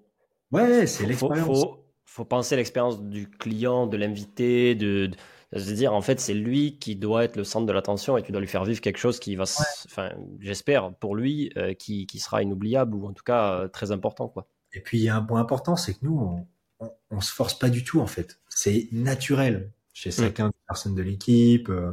[0.51, 1.45] Ouais, c'est l'expérience.
[1.45, 5.11] Faut, faut, penser l'expérience du client, de l'invité, de,
[5.51, 8.23] de, se dire en fait c'est lui qui doit être le centre de l'attention et
[8.23, 9.43] tu dois lui faire vivre quelque chose qui va,
[9.85, 13.91] enfin j'espère pour lui, euh, qui, qui, sera inoubliable ou en tout cas euh, très
[13.91, 14.47] important quoi.
[14.73, 16.47] Et puis il y a un point important, c'est que nous
[16.79, 18.39] on, on, se force pas du tout en fait.
[18.49, 20.13] C'est naturel chez mm.
[20.13, 21.69] chacun des personnes de l'équipe.
[21.69, 21.91] Euh,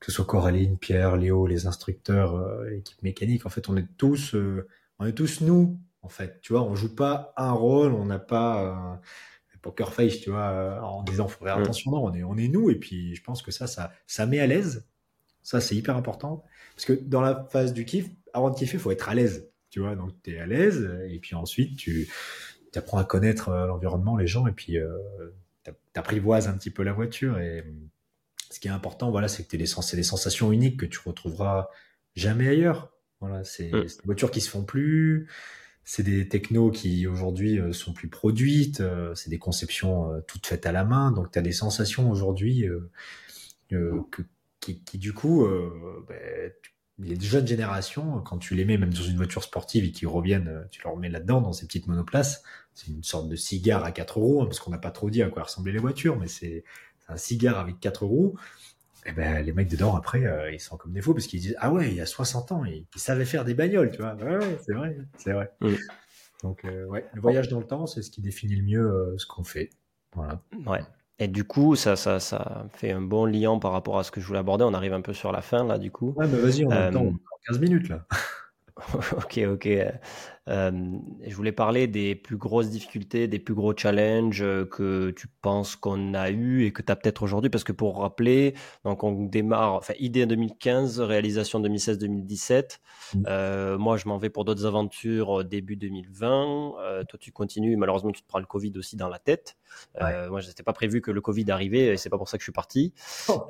[0.00, 4.34] que ce soit Coraline, Pierre, Léo, les instructeurs, l'équipe mécanique, en fait, on est tous
[5.00, 6.40] on est tous nous, en fait.
[6.42, 8.96] Tu vois, on joue pas un rôle, on n'a pas euh,
[9.62, 11.90] poker face, tu vois, euh, en disant faut faire attention.
[11.90, 12.70] Non, on est, on est nous.
[12.70, 14.86] Et puis, je pense que ça, ça, ça met à l'aise.
[15.42, 16.44] Ça, c'est hyper important.
[16.74, 19.50] Parce que dans la phase du kiff, avant de kiffer, faut être à l'aise.
[19.70, 20.90] Tu vois, donc tu es à l'aise.
[21.08, 22.08] Et puis ensuite, tu
[22.74, 24.46] apprends à connaître euh, l'environnement, les gens.
[24.46, 24.90] Et puis, euh,
[25.64, 27.38] tu apprivoises un petit peu la voiture.
[27.38, 27.64] Et
[28.50, 31.68] ce qui est important, voilà, c'est que tu des, des sensations uniques que tu retrouveras
[32.14, 32.92] jamais ailleurs.
[33.20, 33.84] Voilà, c'est mm.
[33.84, 35.28] des voitures qui se font plus,
[35.84, 40.46] c'est des technos qui aujourd'hui euh, sont plus produites, euh, c'est des conceptions euh, toutes
[40.46, 42.64] faites à la main, donc tu as des sensations aujourd'hui
[44.60, 45.46] qui, qui, du coup,
[46.08, 46.52] ben,
[46.98, 50.66] les jeunes générations, quand tu les mets même dans une voiture sportive et qu'ils reviennent,
[50.70, 52.42] tu leur mets là-dedans dans ces petites monoplaces,
[52.74, 55.22] c'est une sorte de cigare à quatre roues, hein, parce qu'on n'a pas trop dit
[55.22, 56.64] à quoi ressemblaient les voitures, mais c'est
[57.08, 58.36] un cigare avec quatre roues
[59.06, 61.56] eh ben, les mecs dedans, après, euh, ils sont comme des faux parce qu'ils disent
[61.58, 64.14] Ah ouais, il y a 60 ans, ils, savaient faire des bagnoles, tu vois.
[64.14, 65.50] Ouais, c'est vrai, c'est vrai.
[65.60, 65.74] Mm.
[66.42, 69.18] Donc, euh, ouais, le voyage dans le temps, c'est ce qui définit le mieux euh,
[69.18, 69.70] ce qu'on fait.
[70.14, 70.42] Voilà.
[70.66, 70.80] Ouais.
[71.18, 74.20] Et du coup, ça, ça, ça fait un bon lien par rapport à ce que
[74.20, 74.64] je voulais aborder.
[74.64, 76.14] On arrive un peu sur la fin, là, du coup.
[76.16, 77.12] Ouais, mais vas-y, on a le temps,
[77.46, 78.06] 15 minutes, là.
[79.16, 79.68] ok, ok.
[80.48, 80.70] Euh,
[81.24, 85.76] je voulais parler des plus grosses difficultés, des plus gros challenges euh, que tu penses
[85.76, 87.50] qu'on a eu et que tu as peut-être aujourd'hui.
[87.50, 88.54] Parce que pour rappeler,
[88.84, 92.78] donc on démarre, enfin, idée en 2015, réalisation 2016-2017.
[93.14, 93.22] Mmh.
[93.28, 97.04] Euh, moi, je m'en vais pour d'autres aventures début 2020.
[97.08, 97.76] toi, tu continues.
[97.76, 99.56] Malheureusement, tu te prends le Covid aussi dans la tête.
[100.00, 102.42] moi, je n'étais pas prévu que le Covid arrivait et c'est pas pour ça que
[102.42, 102.92] je suis parti.
[103.28, 103.46] Oh.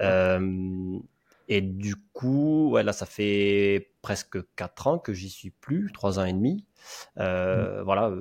[1.50, 6.20] Et du coup, ouais, là, ça fait presque 4 ans que j'y suis plus, 3
[6.20, 6.64] ans et demi.
[7.18, 8.14] Euh, voilà,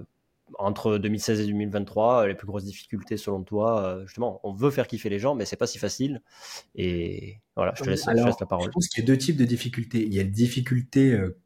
[0.58, 4.88] entre 2016 et 2023, les plus grosses difficultés selon toi, euh, justement, on veut faire
[4.88, 6.24] kiffer les gens, mais c'est pas si facile.
[6.74, 8.16] Et voilà, je te laisse, la
[8.48, 8.66] parole.
[8.66, 10.04] Je pense qu'il y a deux types de difficultés.
[10.04, 11.38] Il y a des difficultés euh,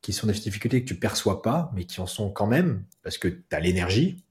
[0.00, 3.18] qui sont des difficultés que tu perçois pas, mais qui en sont quand même, parce
[3.18, 4.24] que tu as l'énergie.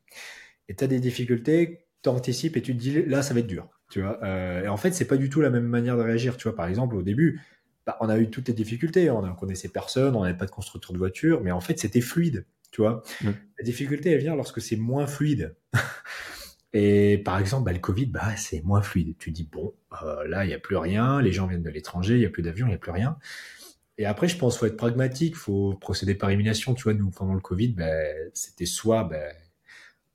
[0.70, 3.47] Et tu as des difficultés, tu anticipes et tu te dis, là, ça va être
[3.47, 3.68] dur.
[3.92, 6.38] Tu vois euh, et en fait, c'est pas du tout la même manière de réagir.
[6.38, 7.42] Tu vois, par exemple, au début,
[7.86, 9.10] bah, on a eu toutes les difficultés.
[9.12, 12.02] On ne connaissait personne, on n'avait pas de constructeur de voiture, mais en fait, c'était
[12.02, 12.46] fluide.
[12.72, 13.30] Tu vois, mm.
[13.60, 15.56] la difficulté, elle vient lorsque c'est moins fluide.
[16.74, 19.18] et par exemple, bah, le Covid, bah, c'est moins fluide.
[19.20, 19.74] Tu dis, bon,
[20.04, 22.30] euh, là, il n'y a plus rien, les gens viennent de l'étranger, il n'y a
[22.30, 23.18] plus d'avions, il n'y a plus rien.
[23.98, 26.74] Et après, je pense faut être pragmatique, il faut procéder par élimination.
[26.74, 27.92] Tu vois, nous, pendant le Covid, bah,
[28.34, 29.18] c'était soit bah,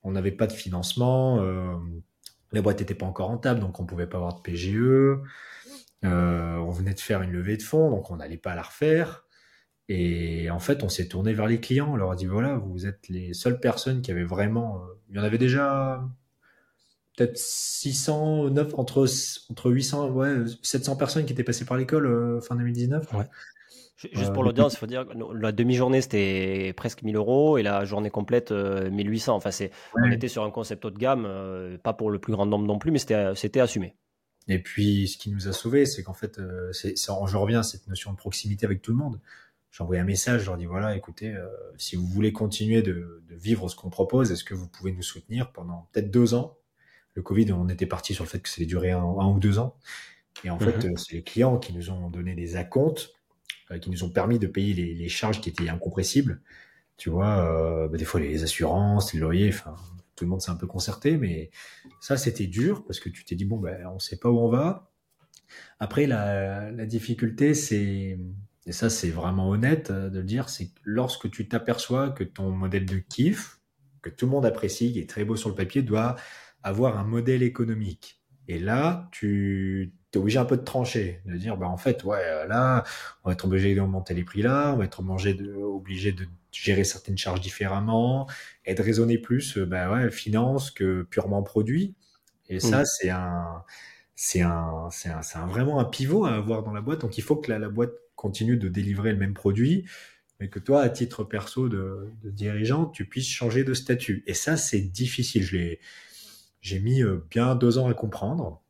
[0.03, 1.77] on n'avait pas de financement, euh,
[2.53, 4.77] la boîte n'était pas encore rentable, donc on pouvait pas avoir de PGE.
[6.05, 9.25] Euh, on venait de faire une levée de fonds, donc on n'allait pas la refaire.
[9.89, 11.93] Et en fait, on s'est tourné vers les clients.
[11.93, 14.79] On leur a dit voilà, vous êtes les seules personnes qui avaient vraiment.
[14.79, 16.05] Euh, il y en avait déjà
[17.17, 19.07] peut-être 600, 9, entre,
[19.51, 23.13] entre 800, ouais, 700 personnes qui étaient passées par l'école euh, fin 2019.
[23.15, 23.25] Ouais.
[23.97, 27.85] Juste pour l'audience, il faut dire que la demi-journée c'était presque 1000 euros et la
[27.85, 29.35] journée complète 1800.
[29.35, 32.33] Enfin, c'est, on était sur un concept haut de gamme, euh, pas pour le plus
[32.33, 33.95] grand nombre non plus, mais c'était, c'était assumé.
[34.49, 36.39] Et puis, ce qui nous a sauvés, c'est qu'en fait,
[36.73, 39.19] c'est, je reviens à cette notion de proximité avec tout le monde
[39.77, 43.23] j'ai envoyé un message, je leur dis voilà, écoutez, euh, si vous voulez continuer de,
[43.29, 46.57] vivre ce qu'on propose, est-ce que vous pouvez nous soutenir pendant peut-être deux ans?
[47.13, 49.59] Le Covid, on était parti sur le fait que ça allait durer un, ou deux
[49.59, 49.77] ans.
[50.45, 50.93] Et en fait, mhm.
[50.93, 53.16] euh, c'est les clients qui nous ont donné des acomptes, euh,
[53.81, 56.41] qui nous ont permis de payer les, charges qui étaient incompressibles.
[56.97, 59.75] Tu vois, bah, des fois les assurances, les loyers, enfin,
[60.15, 61.51] tout le monde s'est un peu concerté, mais
[62.01, 64.49] ça, c'était dur parce que tu t'es dit bon, ben, on sait pas où on
[64.49, 64.91] va.
[65.79, 68.19] Après, la, la difficulté, c'est
[68.67, 72.51] et ça c'est vraiment honnête euh, de le dire, c'est lorsque tu t'aperçois que ton
[72.51, 73.61] modèle de kiff,
[74.03, 76.17] que tout le monde apprécie, qui est très beau sur le papier, doit
[76.63, 78.21] avoir un modèle économique.
[78.49, 82.23] Et là, tu es obligé un peu de trancher, de dire, bah en fait, ouais,
[82.23, 82.85] euh, là,
[83.23, 86.27] on va être obligé d'augmenter les prix là, on va être obligé de, obligé de
[86.53, 88.27] gérer certaines charges différemment,
[88.65, 91.95] et de raisonner plus, euh, bah ouais, finance que purement produit.
[92.49, 93.65] Et ça, c'est un,
[94.15, 97.01] c'est un, c'est un, c'est un, vraiment un pivot à avoir dans la boîte.
[97.01, 99.85] Donc, il faut que la, la boîte continue de délivrer le même produit,
[100.41, 104.23] mais que toi, à titre perso de, dirigeant, tu puisses changer de statut.
[104.27, 105.43] Et ça, c'est difficile.
[105.43, 105.77] Je
[106.67, 108.61] j'ai mis euh, bien deux ans à comprendre.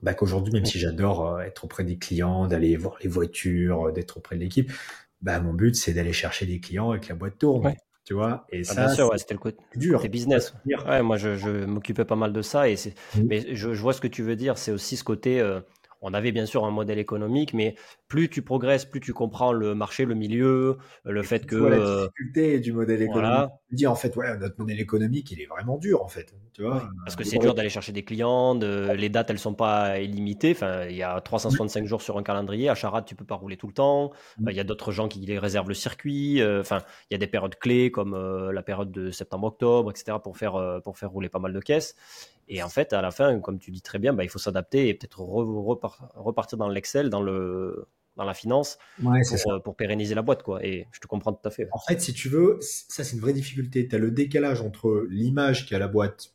[0.00, 3.92] Bah, qu'aujourd'hui, même si j'adore euh, être auprès des clients, d'aller voir les voitures, euh,
[3.92, 4.72] d'être auprès de l'équipe,
[5.22, 7.74] bah, mon but, c'est d'aller chercher des clients et que la boîte tourne.
[8.04, 8.46] Tu vois?
[8.50, 10.00] Et ah, ça, bien sûr, c'était le côté dur.
[10.08, 10.54] business.
[10.66, 12.68] Ouais, moi, je, je m'occupais pas mal de ça.
[12.68, 13.22] Et mmh.
[13.24, 14.56] Mais je, vois ce que tu veux dire.
[14.58, 15.40] C'est aussi ce côté
[16.02, 17.76] on avait bien sûr un modèle économique, mais
[18.12, 22.00] plus tu progresses, plus tu comprends le marché, le milieu, le fait que la euh,
[22.02, 23.22] difficulté du modèle économique.
[23.22, 23.52] Voilà.
[23.70, 26.34] Dire en fait, ouais, notre modèle économique, il est vraiment dur en fait.
[26.52, 29.98] Tu vois parce que c'est dur d'aller chercher des clients, les dates elles sont pas
[29.98, 30.50] illimitées.
[30.50, 32.68] Enfin, il y a 365 jours sur un calendrier.
[32.68, 34.10] À Charade, tu peux pas rouler tout le temps.
[34.36, 34.50] Mm.
[34.50, 36.42] Il y a d'autres gens qui les réservent le circuit.
[36.42, 40.18] Euh, enfin, il y a des périodes clés comme euh, la période de septembre-octobre, etc.
[40.22, 41.96] pour faire pour faire rouler pas mal de caisses.
[42.48, 44.88] Et en fait, à la fin, comme tu dis très bien, bah, il faut s'adapter
[44.88, 47.86] et peut-être repartir dans l'Excel, dans, le,
[48.16, 50.42] dans la finance, pour, pour, pérenniser la boîte.
[50.42, 50.64] Quoi.
[50.64, 51.68] Et je te comprends tout à fait.
[51.72, 53.88] En fait, si tu veux, ça c'est une vraie difficulté.
[53.88, 56.34] Tu as le décalage entre l'image qu'a la boîte,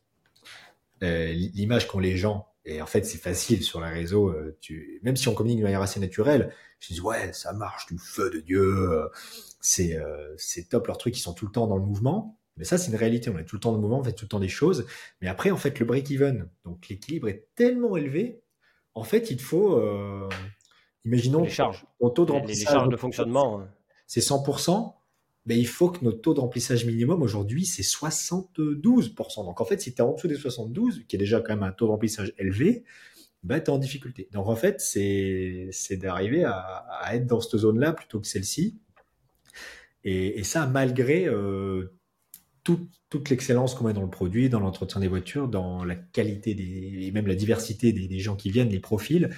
[1.03, 2.47] euh, l'image qu'ont les gens.
[2.65, 4.30] Et en fait, c'est facile sur les réseaux.
[4.30, 4.99] Euh, tu...
[5.03, 8.30] Même si on communique de manière assez naturelle, je dis ouais, ça marche du feu
[8.30, 8.61] de Dieu.
[8.61, 9.07] Euh,
[9.61, 9.97] c'est
[10.38, 12.38] c'est top leurs trucs, ils sont tout le temps dans le mouvement.
[12.57, 13.30] Mais ça, c'est une réalité.
[13.30, 14.86] On est tout le temps dans le mouvement, on fait tout le temps des choses.
[15.21, 18.41] Mais après, en fait, le break-even, donc l'équilibre est tellement élevé.
[18.95, 20.28] En fait, il faut, euh,
[21.07, 23.63] imaginons, les charges, ton taux de remplissage, les charges de fonctionnement,
[24.05, 24.93] c'est 100%.
[25.45, 29.45] Mais il faut que notre taux de remplissage minimum aujourd'hui, c'est 72%.
[29.45, 31.63] Donc en fait, si tu es en dessous des 72, qui est déjà quand même
[31.63, 32.83] un taux de remplissage élevé,
[33.43, 34.27] bah, tu es en difficulté.
[34.33, 38.77] Donc en fait, c'est d'arriver à, à, être dans cette zone-là plutôt que celle-ci.
[40.03, 41.97] Et, et, ça, malgré euh,
[43.09, 47.07] toute, l'excellence qu'on met dans le produit, dans l'entretien des voitures, dans la qualité des,
[47.07, 49.29] et même la diversité des, gens qui viennent, les profils.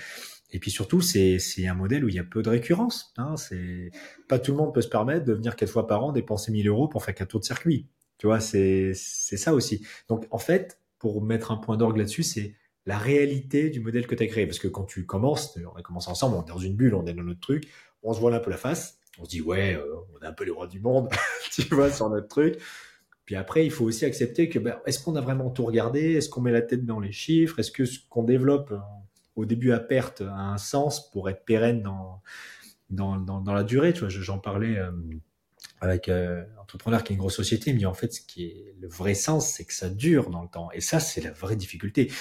[0.51, 3.13] Et puis surtout, c'est un modèle où il y a peu de récurrence.
[3.17, 3.35] Hein.
[3.37, 3.91] C'est
[4.27, 6.67] pas tout le monde peut se permettre de venir quatre fois par an dépenser 1000
[6.67, 7.87] euros pour faire quatre tours de circuit.
[8.17, 9.85] Tu vois, c'est ça aussi.
[10.07, 14.15] Donc en fait, pour mettre un point d'orgue là-dessus, c'est la réalité du modèle que
[14.15, 14.45] tu as créé.
[14.47, 17.05] Parce que quand tu commences, on a commencé ensemble, on est dans une bulle, on
[17.05, 17.67] est dans notre truc,
[18.01, 19.85] on se voit un peu la face, on se dit ouais, euh,
[20.15, 21.09] on est un peu les rois du monde,
[21.51, 22.57] tu vois, sur notre truc.
[23.25, 26.13] Puis après, il faut aussi accepter que ben, est-ce qu'on a vraiment tout regardé?
[26.13, 27.59] Est-ce qu'on met la tête dans les chiffres?
[27.59, 28.73] Est-ce que ce qu'on développe
[29.39, 31.81] au début à perte a un sens pour être pérenne
[32.89, 33.93] dans, la durée.
[33.93, 34.91] Tu vois, j'en parlais euh,
[35.81, 38.87] avec un entrepreneur qui est une grosse société, dit en fait, ce qui est le
[38.87, 40.69] vrai sens, c'est que ça dure dans le temps.
[40.73, 42.11] Et ça, c'est la vraie difficulté.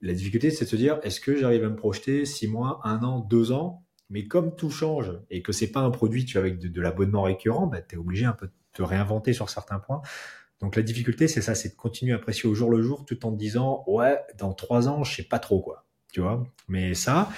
[0.00, 3.02] La difficulté, c'est de se dire, est-ce que j'arrive à me projeter six mois, un
[3.04, 3.84] an, deux ans?
[4.10, 7.66] Mais comme tout change et que c'est pas un produit, tu avec de, l'abonnement récurrent,
[7.66, 10.02] bah, tu es obligé un peu de te réinventer sur certains points.
[10.60, 13.26] Donc la difficulté, c'est ça, c'est de continuer à apprécier au jour le jour tout
[13.26, 15.81] en te disant, ouais, dans trois ans, je sais pas trop quoi,
[16.12, 16.46] tu vois.
[16.68, 17.30] Mais ça,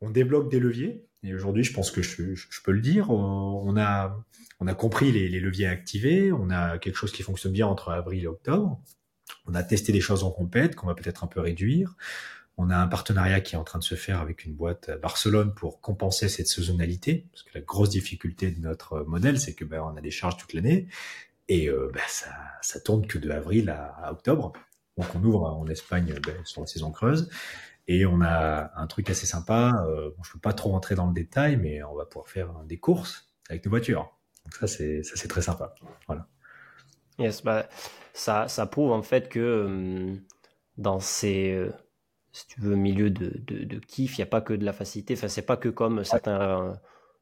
[0.00, 1.04] on débloque des leviers.
[1.22, 2.34] Et aujourd'hui, je pense que je,
[2.64, 3.10] peux le dire.
[3.10, 4.24] On a,
[4.60, 6.32] on a compris les, les, leviers activés.
[6.32, 8.80] On a quelque chose qui fonctionne bien entre avril et octobre.
[9.46, 11.96] On a testé des choses en compète qu'on va peut-être un peu réduire.
[12.56, 14.96] On a un partenariat qui est en train de se faire avec une boîte à
[14.96, 19.64] Barcelone pour compenser cette saisonnalité, parce que la grosse difficulté de notre modèle, c'est que
[19.64, 20.86] ben, on a des charges toute l'année
[21.48, 22.30] et euh, bah, ça,
[22.62, 24.52] ça tourne que de avril à, octobre.
[24.96, 27.28] Donc on ouvre en Espagne bah, sur la saison creuse.
[27.86, 29.84] Et on a un truc assez sympa.
[29.88, 32.50] Euh, bon, je peux pas trop rentrer dans le détail, mais on va pouvoir faire
[32.64, 34.10] des courses avec nos voitures.
[34.44, 35.74] Donc ça, c'est ça, c'est très sympa.
[36.06, 36.26] Voilà.
[37.18, 37.68] Yes, bah,
[38.12, 40.20] ça, ça prouve en fait que hum,
[40.78, 41.72] dans ces, euh,
[42.32, 44.72] si tu veux, milieux de, de, de kiff, il n'y a pas que de la
[44.72, 45.14] facilité.
[45.14, 46.72] Enfin, c'est pas que comme certains.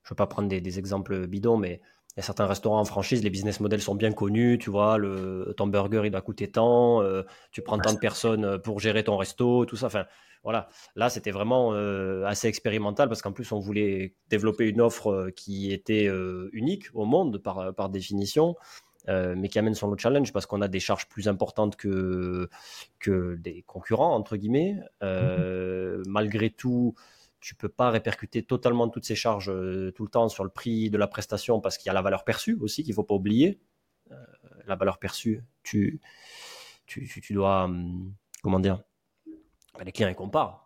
[0.03, 1.81] je ne veux pas prendre des, des exemples bidons, mais
[2.17, 4.99] il y a certains restaurants en franchise, les business models sont bien connus, tu vois,
[4.99, 8.81] le, ton burger, il doit coûter tant, euh, tu prends tant de personnes euh, pour
[8.81, 9.87] gérer ton resto, tout ça.
[9.87, 10.05] Enfin,
[10.45, 10.69] voilà.
[10.95, 15.73] Là, c'était vraiment euh, assez expérimental parce qu'en plus, on voulait développer une offre qui
[15.73, 16.11] était
[16.53, 18.57] unique au monde par, par définition,
[19.07, 22.51] mais qui amène son lot challenge parce qu'on a des charges plus importantes que,
[22.99, 24.77] que des concurrents, entre guillemets.
[25.01, 26.95] Mmh malgré tout,
[27.43, 30.91] tu peux pas répercuter totalement toutes ces charges euh, tout le temps sur le prix
[30.91, 33.61] de la prestation parce qu'il y a la valeur perçue aussi qu'il faut pas oublier.
[34.13, 34.17] Euh,
[34.67, 36.01] la valeur perçue, tu,
[36.87, 38.83] tu, tu, dois, hum, comment dire,
[39.75, 40.61] bah, les clients ils comparent.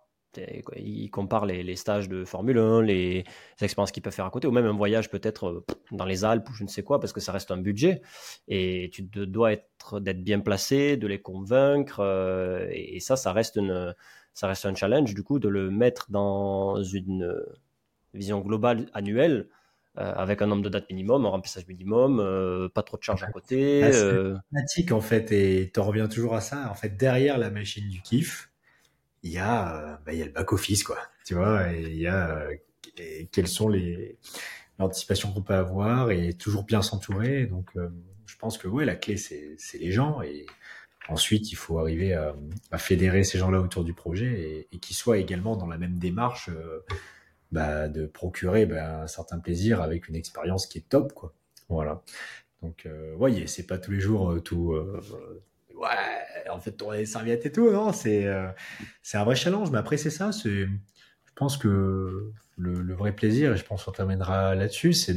[0.77, 3.25] Ils comparent les, stages de Formule 1, les,
[3.63, 6.47] expériences qu'ils peuvent faire à côté, ou même un voyage peut-être euh, dans les Alpes
[6.51, 8.03] ou je ne sais quoi, parce que ça reste un budget.
[8.47, 12.03] Et tu dois être d'être bien placé, de les convaincre.
[12.71, 13.95] et, ça, ça reste une,
[14.37, 17.59] ça reste un challenge du coup de le mettre dans une euh,
[18.13, 19.49] vision globale annuelle
[19.97, 23.23] euh, avec un nombre de dates minimum, un remplissage minimum, euh, pas trop de charges
[23.23, 23.83] à côté.
[23.83, 23.93] Ah,
[24.67, 26.71] c'est en fait et tu reviens toujours à ça.
[26.71, 28.51] En fait, derrière la machine du kiff,
[29.23, 30.99] il y a, bah, il y a le back office quoi.
[31.25, 32.47] Tu vois, et il y a
[33.33, 34.19] quelles sont les
[34.79, 37.47] l'anticipation qu'on peut avoir et toujours bien s'entourer.
[37.47, 37.71] Donc,
[38.27, 40.45] je pense que ouais, la clé c'est les gens et
[41.09, 45.57] Ensuite, il faut arriver à, fédérer ces gens-là autour du projet et, qu'ils soient également
[45.57, 46.85] dans la même démarche euh,
[47.53, 51.33] bah, de procurer bah, un certain plaisir avec une expérience qui est top, quoi.
[51.69, 52.03] Voilà.
[52.63, 54.73] Donc, euh, voyez, c'est pas tous les jours euh, tout.
[54.73, 55.01] Euh,
[55.75, 58.27] ouais, en fait, tourner les serviettes et tout, non C'est
[59.03, 59.71] c'est un vrai challenge.
[59.71, 60.31] Mais après, c'est ça.
[60.33, 60.67] Je
[61.35, 65.17] pense que le, vrai plaisir, et je pense qu'on terminera là-dessus, c'est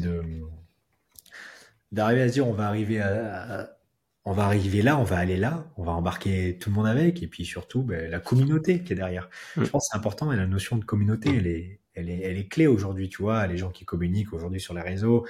[1.91, 3.78] d'arriver à se dire, on va arriver à
[4.25, 7.23] on va arriver là, on va aller là, on va embarquer tout le monde avec,
[7.23, 9.29] et puis surtout ben, la communauté qui est derrière.
[9.55, 9.63] Mm.
[9.63, 12.37] Je pense que c'est important, et la notion de communauté, elle est, elle est, elle
[12.37, 15.25] est clé aujourd'hui, tu vois, les gens qui communiquent aujourd'hui sur les réseaux.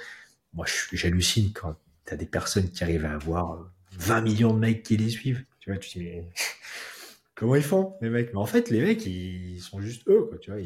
[0.54, 1.76] Moi, j'hallucine quand
[2.06, 5.44] tu as des personnes qui arrivent à avoir 20 millions de mecs qui les suivent.
[5.60, 6.28] Tu vois, tu dis, mais
[7.34, 8.32] comment ils font, les mecs?
[8.32, 10.60] Mais en fait, les mecs, ils sont juste eux, quoi, tu vois.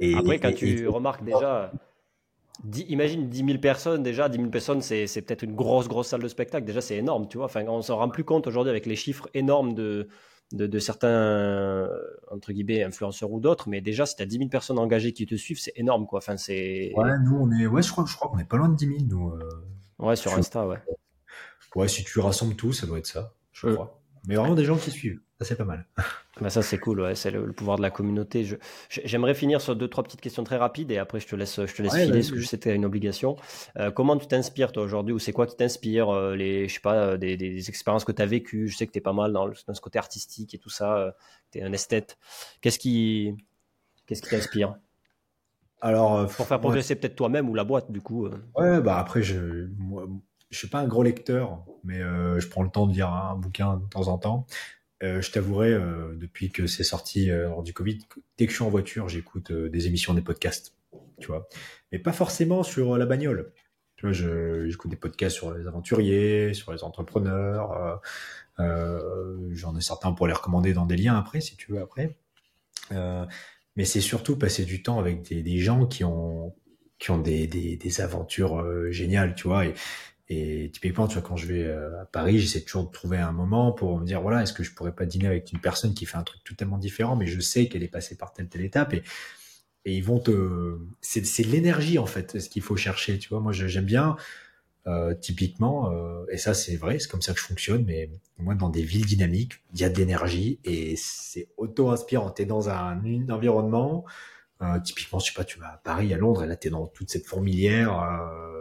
[0.00, 1.72] Et, Après, quand tu remarques déjà
[2.88, 6.28] imagine 10 000 personnes déjà, 10 000 personnes c'est, peut-être une grosse grosse salle de
[6.28, 8.96] spectacle, déjà c'est énorme, tu vois, enfin on s'en rend plus compte aujourd'hui avec les
[8.96, 10.08] chiffres énormes de,
[10.52, 11.88] de, certains,
[12.30, 15.26] entre guillemets, influenceurs ou d'autres, mais déjà si tu as 10 000 personnes engagées qui
[15.26, 16.92] te suivent, c'est énorme quoi, enfin c'est...
[16.96, 18.86] Ouais, nous on est, ouais je crois, je crois qu'on est pas loin de 10
[18.86, 19.30] 000 nous.
[19.30, 19.48] Euh,
[19.98, 20.78] ouais, sur Insta, ouais.
[21.76, 24.00] Ouais, si tu rassembles tout, ça doit être ça, je crois.
[24.26, 25.20] Mais vraiment des gens qui suivent.
[25.38, 25.86] Ça, c'est pas mal.
[26.40, 27.00] Bah ça, c'est cool.
[27.00, 27.14] Ouais.
[27.14, 28.46] C'est le, pouvoir de la communauté.
[28.88, 31.74] j'aimerais finir sur deux, trois petites questions très rapides et après, je te laisse, je
[31.74, 33.36] te laisse filer parce que c'était une obligation.
[33.76, 36.80] Euh, comment tu t'inspires, toi, aujourd'hui ou c'est quoi qui t'inspire euh, les, Je sais
[36.80, 38.68] pas, euh, des, des, expériences que tu as vécues?
[38.68, 41.14] Je sais que tu es pas mal dans, ce côté artistique et tout ça.
[41.50, 42.18] tu es un esthète.
[42.60, 43.34] Qu'est-ce qui
[44.06, 44.76] qu'est-ce qui t'inspire?
[45.80, 48.28] Alors, pour faire progresser peut-être toi-même ou la boîte, du coup.
[48.56, 50.08] Ouais, bah après, je, moi,
[50.50, 53.36] je suis pas un gros lecteur, mais euh, je prends le temps de lire un
[53.36, 54.46] bouquin de temps en temps.
[55.02, 57.98] Euh, je t'avouerai, euh, depuis que c'est sorti euh, hors du Covid,
[58.36, 60.74] dès que je suis en voiture, j'écoute des émissions, des podcasts,
[61.20, 61.48] tu vois.
[61.92, 63.52] Mais pas forcément sur la bagnole.
[63.96, 68.00] Tu vois, j'écoute des podcasts sur les aventuriers, sur les entrepreneurs.
[68.58, 72.16] J'en ai certains pour les recommander dans des liens après, si tu veux, après.
[72.92, 76.54] mais c'est surtout passer du temps avec des, gens qui ont
[77.00, 79.64] qui ont des, des, aventures géniales, tu vois.
[80.30, 83.72] Et typiquement, tu vois, quand je vais à Paris, j'essaie toujours de trouver un moment
[83.72, 86.18] pour me dire, voilà, est-ce que je pourrais pas dîner avec une personne qui fait
[86.18, 89.02] un truc totalement différent, mais je sais qu'elle est passée par telle telle étape et
[89.96, 93.18] ils vont te, c'est l'énergie en fait, ce qu'il faut chercher.
[93.18, 94.16] Tu vois, moi j'aime bien.
[94.86, 98.54] Euh, typiquement, euh, et ça c'est vrai, c'est comme ça que je fonctionne, mais moi
[98.54, 102.30] dans des villes dynamiques, il y a de l'énergie et c'est auto-inspirant.
[102.30, 102.98] Tu es dans un,
[103.28, 104.06] environnement,
[104.62, 106.70] euh, typiquement, je sais pas, tu vas à Paris, à Londres, et là tu es
[106.70, 107.90] dans toute cette fourmilière.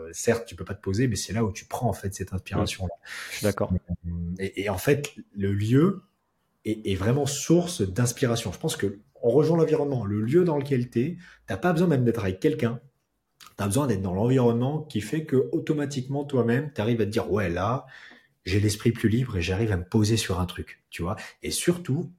[0.07, 2.13] Euh, certes, tu peux pas te poser, mais c'est là où tu prends en fait
[2.13, 2.93] cette inspiration-là.
[3.43, 3.71] D'accord.
[4.39, 6.01] Et, et, en fait, le lieu
[6.65, 8.51] est, est vraiment source d'inspiration.
[8.51, 11.17] Je pense que on rejoint l'environnement, le lieu dans lequel tu es.
[11.47, 12.79] T'as pas besoin même d'être avec quelqu'un
[13.57, 17.09] tu as besoin d'être dans l'environnement qui fait que automatiquement toi-même, tu arrives à te
[17.09, 17.85] dire ouais là,
[18.45, 21.15] j'ai l'esprit plus libre et j'arrive à me poser sur un truc, tu vois.
[21.43, 22.11] Et surtout,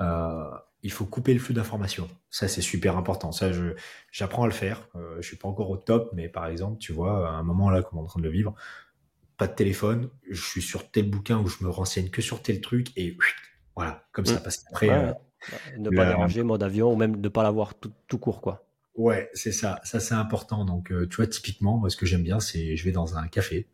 [0.00, 0.50] euh,
[0.82, 2.08] il faut couper le flux d'informations.
[2.30, 3.32] Ça c'est super important.
[3.32, 3.74] Ça je
[4.10, 4.88] j'apprends à le faire.
[4.94, 7.70] Euh, je suis pas encore au top, mais par exemple, tu vois, à un moment
[7.70, 8.54] là comme on est en train de le vivre,
[9.36, 12.60] pas de téléphone, je suis sur tel bouquin où je me renseigne que sur tel
[12.60, 13.16] truc et
[13.74, 14.34] voilà, comme ça.
[14.34, 14.42] Mmh.
[14.42, 15.12] Parce qu'après, euh,
[15.78, 18.66] ne pas déranger, mode avion ou même de pas l'avoir tout, tout court quoi.
[18.94, 19.80] Ouais, c'est ça.
[19.84, 20.64] Ça, c'est important.
[20.64, 23.26] Donc, euh, tu vois, typiquement, moi, ce que j'aime bien, c'est je vais dans un
[23.26, 23.66] café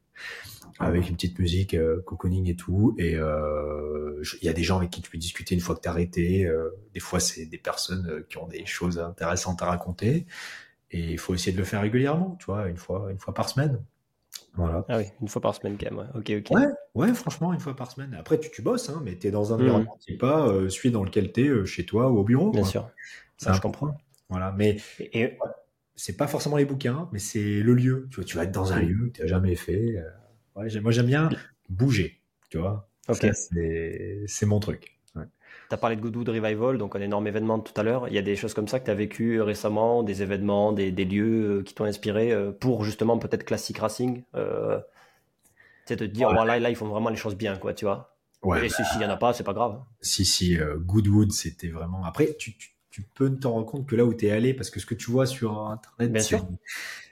[0.79, 2.95] avec une petite musique, euh, cocooning et tout.
[2.99, 5.81] Et euh, il y a des gens avec qui tu peux discuter une fois que
[5.81, 6.47] t'as arrêté.
[6.47, 10.27] Euh, des fois, c'est des personnes qui ont des choses intéressantes à raconter.
[10.91, 13.49] Et il faut essayer de le faire régulièrement, tu vois, une fois, une fois par
[13.49, 13.83] semaine.
[14.55, 14.85] Voilà.
[14.89, 16.11] Ah oui, une fois par semaine quand même.
[16.15, 16.51] Ok, ok.
[16.51, 18.15] Ouais, ouais, franchement, une fois par semaine.
[18.15, 19.61] Après, tu, tu bosses, hein, mais tu es dans un mmh.
[19.61, 22.51] environnement qui n'est pas celui dans lequel tu es chez toi ou au bureau.
[22.51, 22.89] Bien sûr.
[23.37, 23.97] Ça, je comprends.
[24.31, 25.39] Voilà, mais et,
[25.99, 28.07] c'est pas forcément les bouquins, mais c'est le lieu.
[28.11, 29.97] Tu vois, tu vas être dans un lieu que tu n'as jamais fait.
[29.97, 30.09] Euh,
[30.55, 31.29] ouais, moi, j'aime bien
[31.69, 32.21] bouger,
[32.51, 32.89] tu vois.
[33.11, 34.97] C'est mon truc.
[35.15, 38.09] Tu as parlé de Goodwood Revival, donc un énorme événement tout à l'heure.
[38.09, 40.93] Il y a des choses comme ça que tu as vécu récemment, des événements, des,
[40.93, 44.23] des lieux euh, qui t'ont inspiré euh, pour justement peut-être Classic Racing.
[44.35, 44.81] Euh,
[45.85, 48.17] c'est de te dire, voilà, là, ils font vraiment les choses bien, quoi, tu vois.
[48.43, 49.81] Ouais, Et bah, s'il n'y en a pas, c'est pas grave.
[50.01, 52.05] Si, si, Goodwood, c'était vraiment.
[52.05, 54.71] Après, tu, tu tu peux te rendre compte que là où tu es allé, parce
[54.71, 56.49] que ce que tu vois sur Internet, Bien sûr.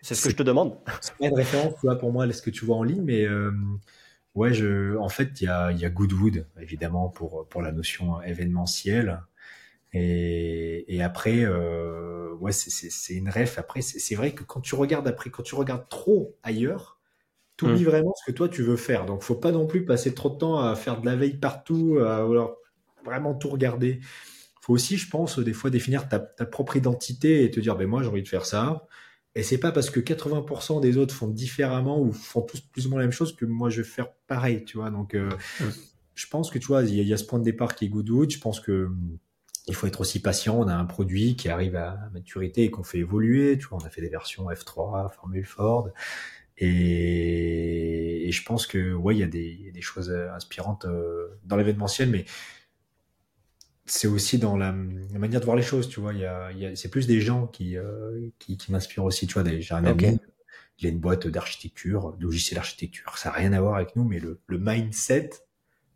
[0.02, 0.76] c'est ce que je te demande.
[1.00, 3.24] C'est pas une référence, tu vois, pour moi, ce que tu vois en ligne, mais
[3.24, 3.52] euh,
[4.34, 8.20] ouais, je, en fait, il y a, y a Goodwood, évidemment, pour, pour la notion
[8.22, 9.22] événementielle.
[9.92, 13.60] Et, et après, euh, ouais, c'est une ref.
[13.60, 16.98] Après, c'est vrai que quand tu regardes après, quand tu regardes trop ailleurs,
[17.56, 17.88] tu oublies mm.
[17.88, 19.06] vraiment ce que toi tu veux faire.
[19.06, 22.00] Donc, faut pas non plus passer trop de temps à faire de la veille partout,
[22.00, 22.56] à alors,
[23.04, 24.00] vraiment tout regarder
[24.66, 28.02] faut aussi, je pense, des fois définir ta, propre identité et te dire, ben moi
[28.02, 28.84] j'ai envie de faire ça.
[29.36, 32.90] Et c'est pas parce que 80% des autres font différemment ou font tous plus ou
[32.90, 34.90] moins la même chose que moi je vais faire pareil, tu vois.
[34.90, 35.30] Donc, euh,
[36.16, 38.28] je pense que tu vois, il y, a ce point de départ qui est Goodwood.
[38.28, 38.90] Je pense que
[39.68, 40.58] il faut être aussi patient.
[40.58, 43.58] On a un produit qui arrive à maturité et qu'on fait évoluer.
[43.58, 45.90] Tu vois, on a fait des versions F3, Formule Ford.
[46.58, 52.24] Et, je pense que ouais, il y a des, choses inspirantes euh, dans l'événementiel, mais
[53.86, 56.12] c'est aussi dans la, manière de voir les choses, tu vois.
[56.12, 59.26] Il y a, y a c'est plus des gens qui, euh, qui, qui m'inspirent aussi,
[59.26, 59.44] tu vois.
[59.58, 60.18] J'ai un ami,
[60.78, 63.16] il a une boîte d'architecture, de logiciel d'architecture.
[63.16, 65.30] Ça n'a rien à voir avec nous, mais le, le mindset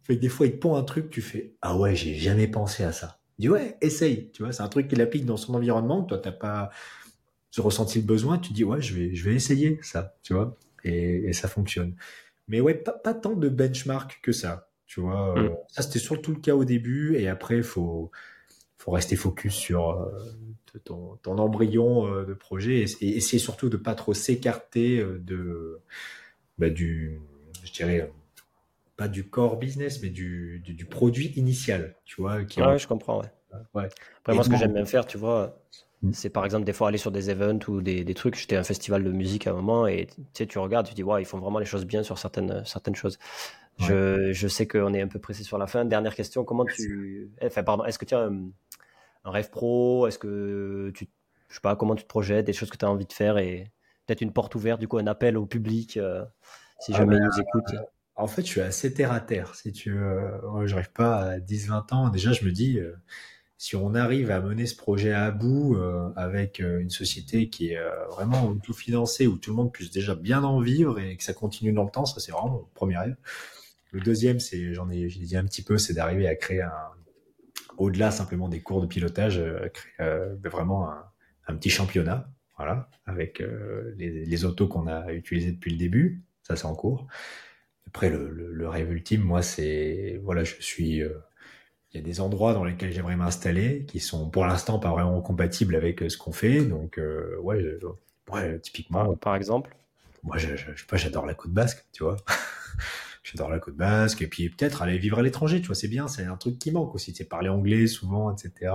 [0.03, 2.49] fait que des fois, il te pond un truc, tu fais Ah ouais, j'ai jamais
[2.49, 3.21] pensé à ça.
[3.39, 4.53] Il dit Ouais, essaye, tu vois.
[4.53, 6.71] C'est un truc qu'il applique dans son environnement, toi, t'as pas
[7.59, 10.57] ressenti le besoin, tu dis Ouais, je vais, je vais essayer ça, tu vois.
[10.85, 11.95] Et, et ça fonctionne.
[12.49, 14.70] Mais ouais, pas, pas tant de benchmark que ça.
[14.91, 15.57] Tu vois, euh, mm.
[15.69, 18.11] ça c'était surtout le cas au début et après il faut
[18.77, 20.11] faut rester focus sur euh,
[20.83, 25.79] ton, ton, embryon euh, de projet et, essayer surtout de pas trop s'écarter de
[26.59, 27.21] bah, du
[27.63, 28.11] je dirais
[28.97, 32.43] pas du core business mais du, du, produit initial, tu vois.
[32.43, 33.21] Qui ouais, je comprends.
[33.21, 33.59] Ouais.
[33.75, 33.89] ouais.
[34.19, 35.57] Après moi ce que j'aime bien faire, tu vois,
[36.03, 36.13] mm.
[36.15, 38.35] c'est par exemple des fois aller sur des events ou des, des trucs.
[38.35, 40.95] J'étais à un festival de musique à un moment et tu sais, tu regardes, tu
[40.95, 43.21] dis, ouais, ils font vraiment les choses bien sur certaines, certaines choses.
[43.81, 45.85] Je, je, sais qu'on est un peu pressé sur la fin.
[45.85, 48.51] Dernière question, comment tu, enfin pardon, est-ce que tu as un,
[49.25, 50.07] un rêve pro?
[50.07, 51.09] Est-ce que tu,
[51.49, 53.39] je sais pas, comment tu te projettes, des choses que tu as envie de faire
[53.39, 53.71] et
[54.07, 56.25] peut-être une porte ouverte, du coup un appel au public euh,
[56.81, 57.87] si ah jamais ils bah, nous écoutent.
[58.17, 59.55] En fait, je suis assez terre à terre.
[59.55, 62.09] Si tu, euh, j'arrive pas à 10-20 ans.
[62.11, 62.95] Déjà, je me dis, euh,
[63.57, 67.81] si on arrive à mener ce projet à bout euh, avec une société qui est
[68.11, 71.35] vraiment tout financée, où tout le monde puisse déjà bien en vivre et que ça
[71.35, 73.17] continue dans le temps, ça c'est vraiment mon premier rêve.
[73.93, 76.71] Le deuxième, c'est, j'en ai, j'ai dit un petit peu, c'est d'arriver à créer un,
[77.77, 81.05] au-delà simplement des cours de pilotage, euh, créer, euh, vraiment un,
[81.49, 86.23] un, petit championnat, voilà, avec euh, les, les, autos qu'on a utilisées depuis le début.
[86.43, 87.07] Ça, c'est en cours.
[87.87, 92.21] Après, le, le, le rêve ultime, moi, c'est, voilà, je suis, il y a des
[92.21, 96.33] endroits dans lesquels j'aimerais m'installer qui sont pour l'instant pas vraiment compatibles avec ce qu'on
[96.33, 96.65] fait.
[96.65, 97.01] Donc,
[97.43, 97.79] ouais,
[98.31, 99.17] ouais, typiquement.
[99.17, 99.75] Par exemple?
[100.23, 102.17] moi, je, je, sais pas, j'adore la côte basque, tu vois.
[103.33, 104.23] J'adore la côte basque.
[104.23, 106.71] Et puis peut-être aller vivre à l'étranger, tu vois, c'est bien, c'est un truc qui
[106.71, 107.15] manque aussi.
[107.15, 108.73] C'est parler anglais souvent, etc.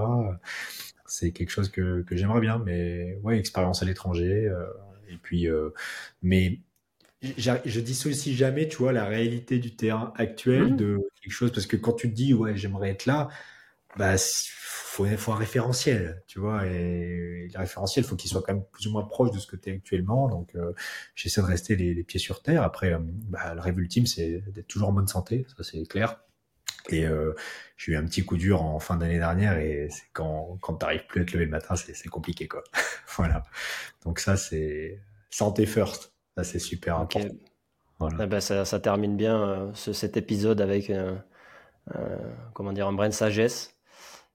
[1.05, 4.47] C'est quelque chose que, que j'aimerais bien, mais ouais, expérience à l'étranger.
[4.47, 4.65] Euh,
[5.09, 5.69] et puis, euh,
[6.21, 6.59] mais
[7.21, 10.77] je dissocie jamais, tu vois, la réalité du terrain actuel mmh.
[10.77, 13.29] de quelque chose, parce que quand tu te dis, ouais, j'aimerais être là,
[13.97, 14.17] bah,
[14.95, 18.87] faut, faut un référentiel, tu vois, et le référentiel, faut qu'il soit quand même plus
[18.87, 20.29] ou moins proche de ce que tu es actuellement.
[20.29, 20.71] Donc, euh,
[21.15, 22.63] j'essaie de rester les, pieds sur terre.
[22.63, 26.21] Après, euh, bah, le rêve ultime, c'est d'être toujours en bonne santé, ça c'est clair.
[26.89, 27.33] Et euh,
[27.77, 31.05] j'ai eu un petit coup dur en fin d'année dernière, et c'est quand quand t'arrives
[31.07, 32.63] plus à te lever le matin, c'est compliqué, quoi.
[33.17, 33.43] voilà.
[34.05, 36.13] Donc ça, c'est santé first.
[36.37, 37.35] Ça, c'est super important.
[37.99, 38.17] Voilà.
[38.19, 40.91] Ah bah, ça, ça, termine bien ce, cet épisode avec
[42.53, 43.74] comment dire un brin de sagesse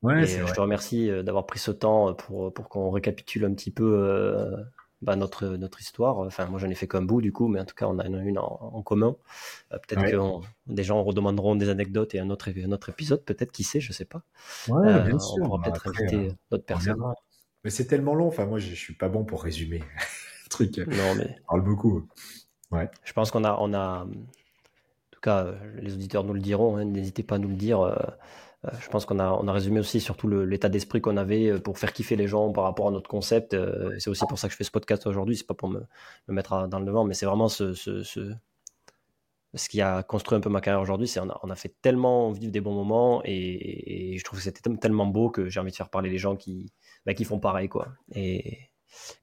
[0.03, 3.53] Ouais, je te remercie euh, d'avoir pris ce temps euh, pour, pour qu'on récapitule un
[3.53, 4.57] petit peu euh,
[5.03, 6.19] bah, notre, notre histoire.
[6.21, 7.99] Enfin, moi, j'en ai fait qu'un bout, du coup, mais en tout cas, on en
[7.99, 9.17] a une en, commun.
[9.71, 13.63] peut-être que des gens redemanderont des anecdotes et un autre, un autre épisode, peut-être, qui
[13.63, 14.23] sait, je sais pas.
[14.69, 15.43] Ouais, bien sûr.
[15.43, 16.97] On pourra peut-être inviter d'autres personnes.
[17.63, 18.29] Mais c'est tellement long.
[18.29, 19.81] Enfin, moi, je, suis pas bon pour résumer
[20.45, 20.79] le truc.
[20.79, 21.37] Non, mais.
[21.45, 22.09] On parle beaucoup.
[22.71, 22.89] Ouais.
[23.05, 24.05] Je pense qu'on a, on a.
[24.05, 26.79] En tout cas, les auditeurs nous le diront.
[26.79, 27.81] Hein, n'hésitez pas à nous le dire.
[28.67, 31.59] Euh, je pense qu'on a, on a résumé aussi surtout l'état d'esprit qu'on avait euh,
[31.59, 33.55] pour faire kiffer les gens par rapport à notre concept.
[33.55, 35.37] Euh, c'est aussi pour ça que je fais ce podcast aujourd'hui.
[35.37, 35.81] C'est pas pour me,
[36.29, 38.35] me, mettre dans le devant, mais c'est vraiment ce, ce, ce,
[39.55, 41.09] ce, qui a construit un peu ma carrière aujourd'hui.
[41.09, 44.45] C'est on a, on a fait tellement vivre des bons moments et, je trouve que
[44.45, 46.71] c'était tellement beau que j'ai envie de faire parler les gens qui,
[47.07, 47.89] bah, qui font pareil, quoi.
[48.15, 48.59] Et,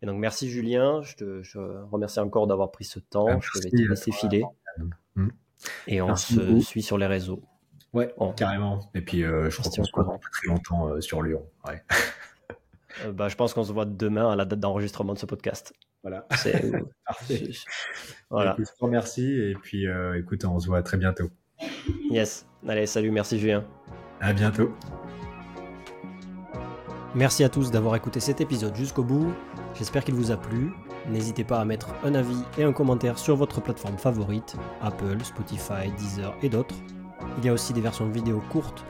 [0.02, 1.04] et donc merci Julien.
[1.04, 1.60] Je te je
[1.92, 3.26] remercie encore d'avoir pris ce temps.
[3.26, 4.44] Bah, je vais te laisser filer.
[5.86, 7.44] Et on se suit sur les réseaux.
[7.98, 8.80] Ouais, carrément.
[8.94, 11.44] Et puis, euh, je crois qu'on se voit très longtemps euh, sur Lyon.
[11.68, 11.84] Ouais.
[13.06, 15.72] Euh, bah, je pense qu'on se voit demain à la date d'enregistrement de ce podcast.
[16.02, 16.26] Voilà.
[16.36, 16.72] C'est
[17.06, 17.52] parfait.
[18.32, 18.54] Voilà.
[18.54, 19.86] Écoute, je te remercie et puis
[20.16, 21.30] écoute, on se voit très bientôt.
[22.10, 22.48] Yes.
[22.68, 23.64] Allez, salut, merci Julien.
[24.20, 24.74] À bientôt.
[27.14, 29.32] Merci à tous d'avoir écouté cet épisode jusqu'au bout.
[29.76, 30.72] J'espère qu'il vous a plu.
[31.08, 35.92] N'hésitez pas à mettre un avis et un commentaire sur votre plateforme favorite, Apple, Spotify,
[36.00, 36.76] Deezer et d'autres.
[37.38, 38.84] Il y a aussi des versions vidéo courtes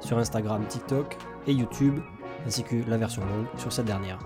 [0.00, 2.00] sur Instagram, TikTok et YouTube,
[2.46, 4.18] ainsi que la version longue sur cette dernière.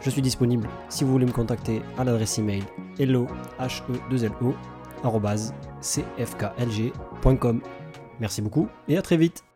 [0.00, 2.62] Je suis disponible si vous voulez me contacter à l'adresse email
[2.98, 3.26] hello
[3.58, 4.54] h e 2 l o
[5.80, 7.60] cfklg.com.
[8.20, 9.47] Merci beaucoup et à très vite.